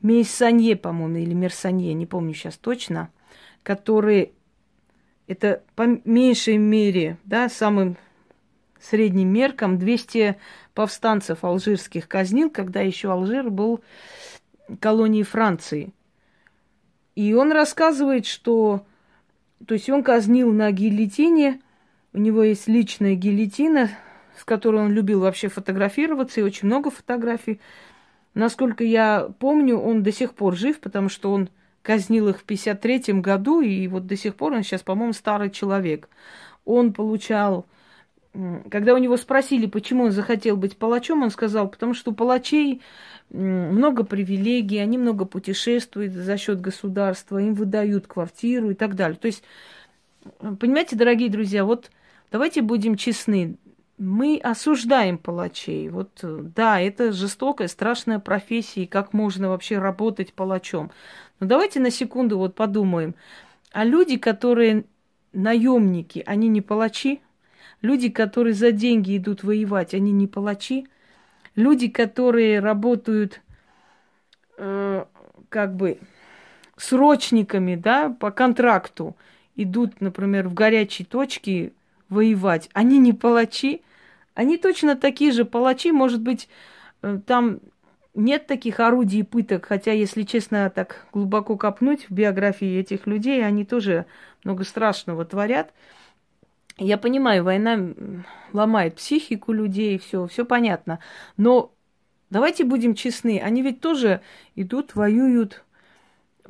По-моему, 0.00 1.16
или 1.16 1.34
Мерсанье, 1.34 1.92
не 1.92 2.06
помню 2.06 2.32
сейчас 2.32 2.56
точно, 2.56 3.10
который 3.64 4.32
это 5.28 5.62
по 5.76 5.82
меньшей 6.04 6.56
мере, 6.56 7.18
да, 7.24 7.48
самым 7.48 7.96
средним 8.80 9.28
меркам 9.28 9.78
200 9.78 10.36
повстанцев 10.74 11.44
алжирских 11.44 12.08
казнил, 12.08 12.50
когда 12.50 12.80
еще 12.80 13.12
Алжир 13.12 13.50
был 13.50 13.82
колонией 14.80 15.24
Франции. 15.24 15.92
И 17.14 17.34
он 17.34 17.52
рассказывает, 17.52 18.26
что, 18.26 18.86
то 19.66 19.74
есть 19.74 19.90
он 19.90 20.02
казнил 20.02 20.52
на 20.52 20.70
гильотине, 20.72 21.60
у 22.14 22.18
него 22.18 22.42
есть 22.42 22.66
личная 22.66 23.14
гильотина, 23.14 23.90
с 24.36 24.44
которой 24.44 24.82
он 24.82 24.92
любил 24.92 25.20
вообще 25.20 25.48
фотографироваться, 25.48 26.40
и 26.40 26.44
очень 26.44 26.68
много 26.68 26.90
фотографий. 26.90 27.60
Насколько 28.34 28.84
я 28.84 29.30
помню, 29.40 29.76
он 29.76 30.02
до 30.02 30.12
сих 30.12 30.34
пор 30.34 30.56
жив, 30.56 30.80
потому 30.80 31.08
что 31.08 31.32
он 31.32 31.50
казнил 31.88 32.28
их 32.28 32.40
в 32.40 32.44
53 32.44 33.14
году, 33.14 33.62
и 33.62 33.88
вот 33.88 34.06
до 34.06 34.14
сих 34.14 34.34
пор 34.34 34.52
он 34.52 34.62
сейчас, 34.62 34.82
по-моему, 34.82 35.14
старый 35.14 35.48
человек. 35.48 36.10
Он 36.66 36.92
получал 36.92 37.64
когда 38.70 38.94
у 38.94 38.98
него 38.98 39.16
спросили, 39.16 39.66
почему 39.66 40.04
он 40.04 40.10
захотел 40.12 40.56
быть 40.56 40.76
палачом, 40.76 41.22
он 41.22 41.30
сказал, 41.30 41.66
потому 41.66 41.94
что 41.94 42.10
у 42.10 42.14
палачей 42.14 42.82
много 43.30 44.04
привилегий, 44.04 44.78
они 44.78 44.98
много 44.98 45.24
путешествуют 45.24 46.12
за 46.12 46.36
счет 46.36 46.60
государства, 46.60 47.38
им 47.38 47.54
выдают 47.54 48.06
квартиру 48.06 48.70
и 48.70 48.74
так 48.74 48.94
далее. 48.94 49.18
То 49.18 49.26
есть, 49.26 49.42
понимаете, 50.60 50.94
дорогие 50.94 51.30
друзья, 51.30 51.64
вот 51.64 51.90
давайте 52.30 52.60
будем 52.60 52.96
честны. 52.96 53.56
Мы 53.96 54.38
осуждаем 54.40 55.18
палачей. 55.18 55.88
Вот 55.88 56.20
да, 56.22 56.80
это 56.80 57.10
жестокая, 57.12 57.66
страшная 57.66 58.20
профессия, 58.20 58.84
и 58.84 58.86
как 58.86 59.14
можно 59.14 59.48
вообще 59.48 59.78
работать 59.78 60.34
палачом. 60.34 60.92
Но 61.40 61.46
давайте 61.46 61.80
на 61.80 61.90
секунду 61.90 62.38
вот 62.38 62.54
подумаем. 62.54 63.14
А 63.72 63.84
люди, 63.84 64.16
которые 64.16 64.84
наемники, 65.32 66.22
они 66.26 66.48
не 66.48 66.60
палачи? 66.60 67.20
Люди, 67.80 68.08
которые 68.08 68.54
за 68.54 68.72
деньги 68.72 69.16
идут 69.16 69.44
воевать, 69.44 69.94
они 69.94 70.10
не 70.12 70.26
палачи. 70.26 70.88
Люди, 71.54 71.88
которые 71.88 72.60
работают 72.60 73.40
э, 74.56 75.04
как 75.48 75.76
бы 75.76 75.98
срочниками, 76.76 77.76
да, 77.76 78.10
по 78.10 78.30
контракту, 78.30 79.16
идут, 79.54 80.00
например, 80.00 80.48
в 80.48 80.54
горячие 80.54 81.06
точки 81.06 81.72
воевать, 82.08 82.68
они 82.72 82.98
не 82.98 83.12
палачи. 83.12 83.82
Они 84.34 84.56
точно 84.56 84.94
такие 84.94 85.32
же 85.32 85.44
палачи, 85.44 85.90
может 85.90 86.20
быть, 86.20 86.48
э, 87.02 87.18
там 87.26 87.58
нет 88.18 88.46
таких 88.46 88.80
орудий 88.80 89.24
пыток, 89.24 89.66
хотя, 89.66 89.92
если 89.92 90.22
честно, 90.22 90.70
так 90.70 91.06
глубоко 91.12 91.56
копнуть 91.56 92.08
в 92.08 92.12
биографии 92.12 92.78
этих 92.78 93.06
людей, 93.06 93.44
они 93.44 93.64
тоже 93.64 94.06
много 94.44 94.64
страшного 94.64 95.24
творят. 95.24 95.72
Я 96.76 96.98
понимаю, 96.98 97.44
война 97.44 97.94
ломает 98.52 98.96
психику 98.96 99.52
людей, 99.52 99.98
все, 99.98 100.26
все 100.26 100.44
понятно. 100.44 100.98
Но 101.36 101.72
давайте 102.30 102.64
будем 102.64 102.94
честны, 102.94 103.40
они 103.40 103.62
ведь 103.62 103.80
тоже 103.80 104.20
идут, 104.54 104.94
воюют, 104.94 105.64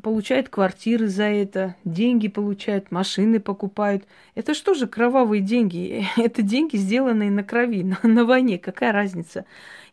получают 0.02 0.48
квартиры 0.48 1.08
за 1.08 1.24
это, 1.24 1.76
деньги 1.84 2.28
получают, 2.28 2.90
машины 2.90 3.40
покупают. 3.40 4.04
Это 4.34 4.54
что 4.54 4.74
же 4.74 4.86
кровавые 4.86 5.42
деньги? 5.42 6.06
Это 6.16 6.42
деньги, 6.42 6.76
сделанные 6.76 7.30
на 7.30 7.42
крови, 7.42 7.82
на, 7.84 7.98
на 8.02 8.24
войне. 8.24 8.58
Какая 8.58 8.92
разница? 8.92 9.44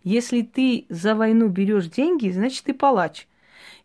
Если 0.05 0.43
ты 0.43 0.85
за 0.87 1.15
войну 1.15 1.47
берешь 1.49 1.87
деньги, 1.87 2.29
значит 2.29 2.65
ты 2.65 2.75
палач. 2.75 3.27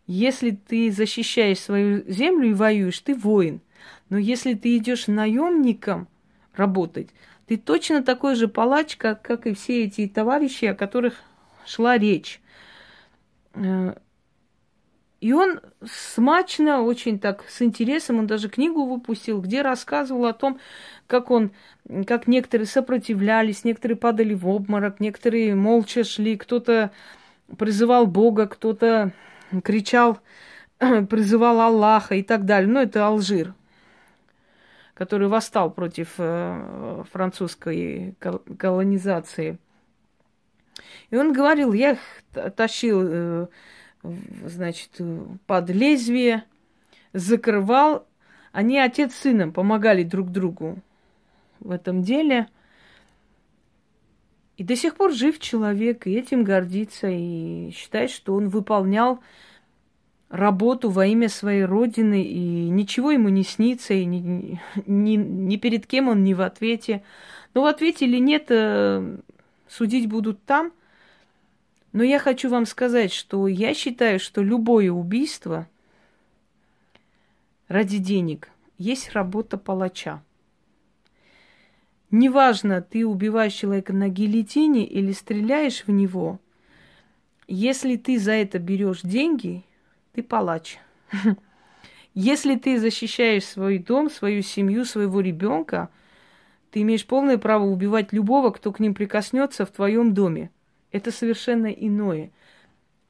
Если 0.05 0.51
ты 0.51 0.91
защищаешь 0.91 1.57
свою 1.57 2.07
землю 2.07 2.51
и 2.51 2.53
воюешь, 2.53 2.99
ты 2.99 3.15
воин. 3.15 3.59
Но 4.09 4.19
если 4.19 4.53
ты 4.53 4.77
идешь 4.77 5.07
наемником, 5.07 6.07
работать. 6.53 7.09
Ты 7.47 7.57
точно 7.57 8.03
такой 8.03 8.35
же 8.35 8.47
палач, 8.47 8.97
как, 8.97 9.23
как 9.23 9.47
и 9.47 9.55
все 9.55 9.85
эти 9.85 10.07
товарищи, 10.07 10.65
о 10.65 10.75
которых 10.75 11.15
шла 11.65 11.97
речь. 11.97 12.39
Э, 13.55 13.95
и 15.21 15.33
он 15.33 15.59
смачно, 15.83 16.81
очень 16.81 17.19
так 17.19 17.45
с 17.47 17.63
интересом, 17.63 18.19
он 18.19 18.27
даже 18.27 18.47
книгу 18.47 18.85
выпустил, 18.85 19.41
где 19.41 19.63
рассказывал 19.63 20.25
о 20.25 20.33
том, 20.33 20.59
как 21.11 21.29
он, 21.29 21.51
как 22.07 22.27
некоторые 22.27 22.65
сопротивлялись, 22.65 23.65
некоторые 23.65 23.97
падали 23.97 24.33
в 24.33 24.47
обморок, 24.47 25.01
некоторые 25.01 25.55
молча 25.55 26.05
шли, 26.05 26.37
кто-то 26.37 26.91
призывал 27.57 28.07
Бога, 28.07 28.47
кто-то 28.47 29.11
кричал, 29.61 30.19
призывал 30.79 31.59
Аллаха 31.59 32.15
и 32.15 32.23
так 32.23 32.45
далее. 32.45 32.71
Ну, 32.71 32.79
это 32.79 33.05
Алжир 33.05 33.53
который 34.93 35.27
восстал 35.27 35.71
против 35.71 36.13
э, 36.19 37.03
французской 37.11 38.13
колонизации. 38.59 39.57
И 41.09 41.15
он 41.15 41.33
говорил, 41.33 41.73
я 41.73 41.93
их 41.93 41.99
тащил, 42.55 43.01
э, 43.03 43.47
значит, 44.03 45.01
под 45.47 45.69
лезвие, 45.71 46.43
закрывал. 47.13 48.05
Они 48.51 48.77
отец 48.77 49.15
с 49.15 49.21
сыном 49.21 49.53
помогали 49.53 50.03
друг 50.03 50.29
другу 50.29 50.83
в 51.61 51.71
этом 51.71 52.01
деле. 52.01 52.47
И 54.57 54.63
до 54.63 54.75
сих 54.75 54.95
пор 54.95 55.13
жив 55.13 55.39
человек, 55.39 56.05
и 56.05 56.13
этим 56.13 56.43
гордится, 56.43 57.07
и 57.09 57.71
считает, 57.71 58.11
что 58.11 58.35
он 58.35 58.49
выполнял 58.49 59.19
работу 60.29 60.89
во 60.89 61.05
имя 61.05 61.29
своей 61.29 61.63
родины, 61.63 62.23
и 62.23 62.69
ничего 62.69 63.11
ему 63.11 63.29
не 63.29 63.43
снится, 63.43 63.93
и 63.93 64.05
ни, 64.05 64.59
ни, 64.85 65.15
ни 65.15 65.55
перед 65.57 65.87
кем 65.87 66.09
он 66.09 66.23
не 66.23 66.33
в 66.33 66.41
ответе. 66.41 67.03
Но 67.53 67.63
в 67.63 67.65
ответе 67.65 68.05
или 68.05 68.17
нет, 68.17 68.47
э, 68.49 69.17
судить 69.67 70.07
будут 70.07 70.43
там. 70.43 70.71
Но 71.91 72.03
я 72.03 72.19
хочу 72.19 72.49
вам 72.49 72.65
сказать, 72.65 73.11
что 73.11 73.47
я 73.47 73.73
считаю, 73.73 74.19
что 74.19 74.41
любое 74.41 74.91
убийство 74.91 75.67
ради 77.67 77.97
денег 77.97 78.49
есть 78.77 79.11
работа 79.13 79.57
палача. 79.57 80.21
Неважно, 82.11 82.81
ты 82.81 83.07
убиваешь 83.07 83.53
человека 83.53 83.93
на 83.93 84.09
гильотине 84.09 84.85
или 84.85 85.13
стреляешь 85.13 85.85
в 85.87 85.91
него, 85.91 86.39
если 87.47 87.95
ты 87.95 88.19
за 88.19 88.31
это 88.31 88.59
берешь 88.59 89.01
деньги, 89.01 89.65
ты 90.13 90.23
палач. 90.23 90.77
Если 92.13 92.55
ты 92.55 92.77
защищаешь 92.77 93.45
свой 93.45 93.77
дом, 93.77 94.09
свою 94.09 94.41
семью, 94.41 94.85
своего 94.85 95.19
ребенка, 95.21 95.89
ты 96.71 96.81
имеешь 96.81 97.05
полное 97.05 97.37
право 97.37 97.65
убивать 97.65 98.13
любого, 98.13 98.51
кто 98.51 98.71
к 98.71 98.79
ним 98.79 98.93
прикоснется 98.93 99.65
в 99.65 99.71
твоем 99.71 100.13
доме. 100.13 100.49
Это 100.91 101.11
совершенно 101.11 101.67
иное. 101.67 102.31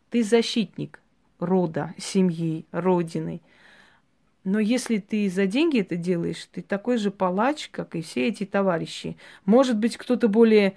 Ты 0.09 0.23
защитник 0.23 0.99
рода, 1.39 1.93
семьи, 1.97 2.65
родины. 2.71 3.41
Но 4.43 4.59
если 4.59 4.97
ты 4.97 5.29
за 5.29 5.45
деньги 5.45 5.79
это 5.79 5.95
делаешь, 5.95 6.47
ты 6.51 6.61
такой 6.61 6.97
же 6.97 7.11
палач, 7.11 7.69
как 7.69 7.95
и 7.95 8.01
все 8.01 8.27
эти 8.27 8.45
товарищи. 8.45 9.17
Может 9.45 9.77
быть, 9.77 9.97
кто-то 9.97 10.27
более 10.27 10.73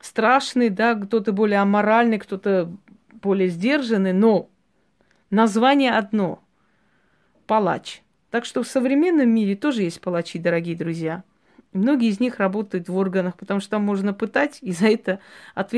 страшный, 0.00 0.68
да, 0.68 0.94
кто-то 0.94 1.32
более 1.32 1.60
аморальный, 1.60 2.18
кто-то 2.18 2.70
более 3.22 3.48
сдержанный, 3.48 4.12
но 4.12 4.50
Название 5.30 5.92
одно– 5.96 6.40
палач. 7.48 8.02
Так 8.30 8.44
что 8.44 8.62
в 8.62 8.68
современном 8.68 9.28
мире 9.28 9.56
тоже 9.56 9.82
есть 9.82 10.00
палачи, 10.00 10.38
дорогие 10.38 10.76
друзья. 10.76 11.24
Многие 11.72 12.10
из 12.10 12.20
них 12.20 12.38
работают 12.38 12.88
в 12.88 12.96
органах, 12.96 13.36
потому 13.36 13.58
что 13.58 13.70
там 13.70 13.82
можно 13.82 14.14
пытать 14.14 14.58
и 14.62 14.70
за 14.70 14.86
это 14.86 15.18
ответить. 15.56 15.74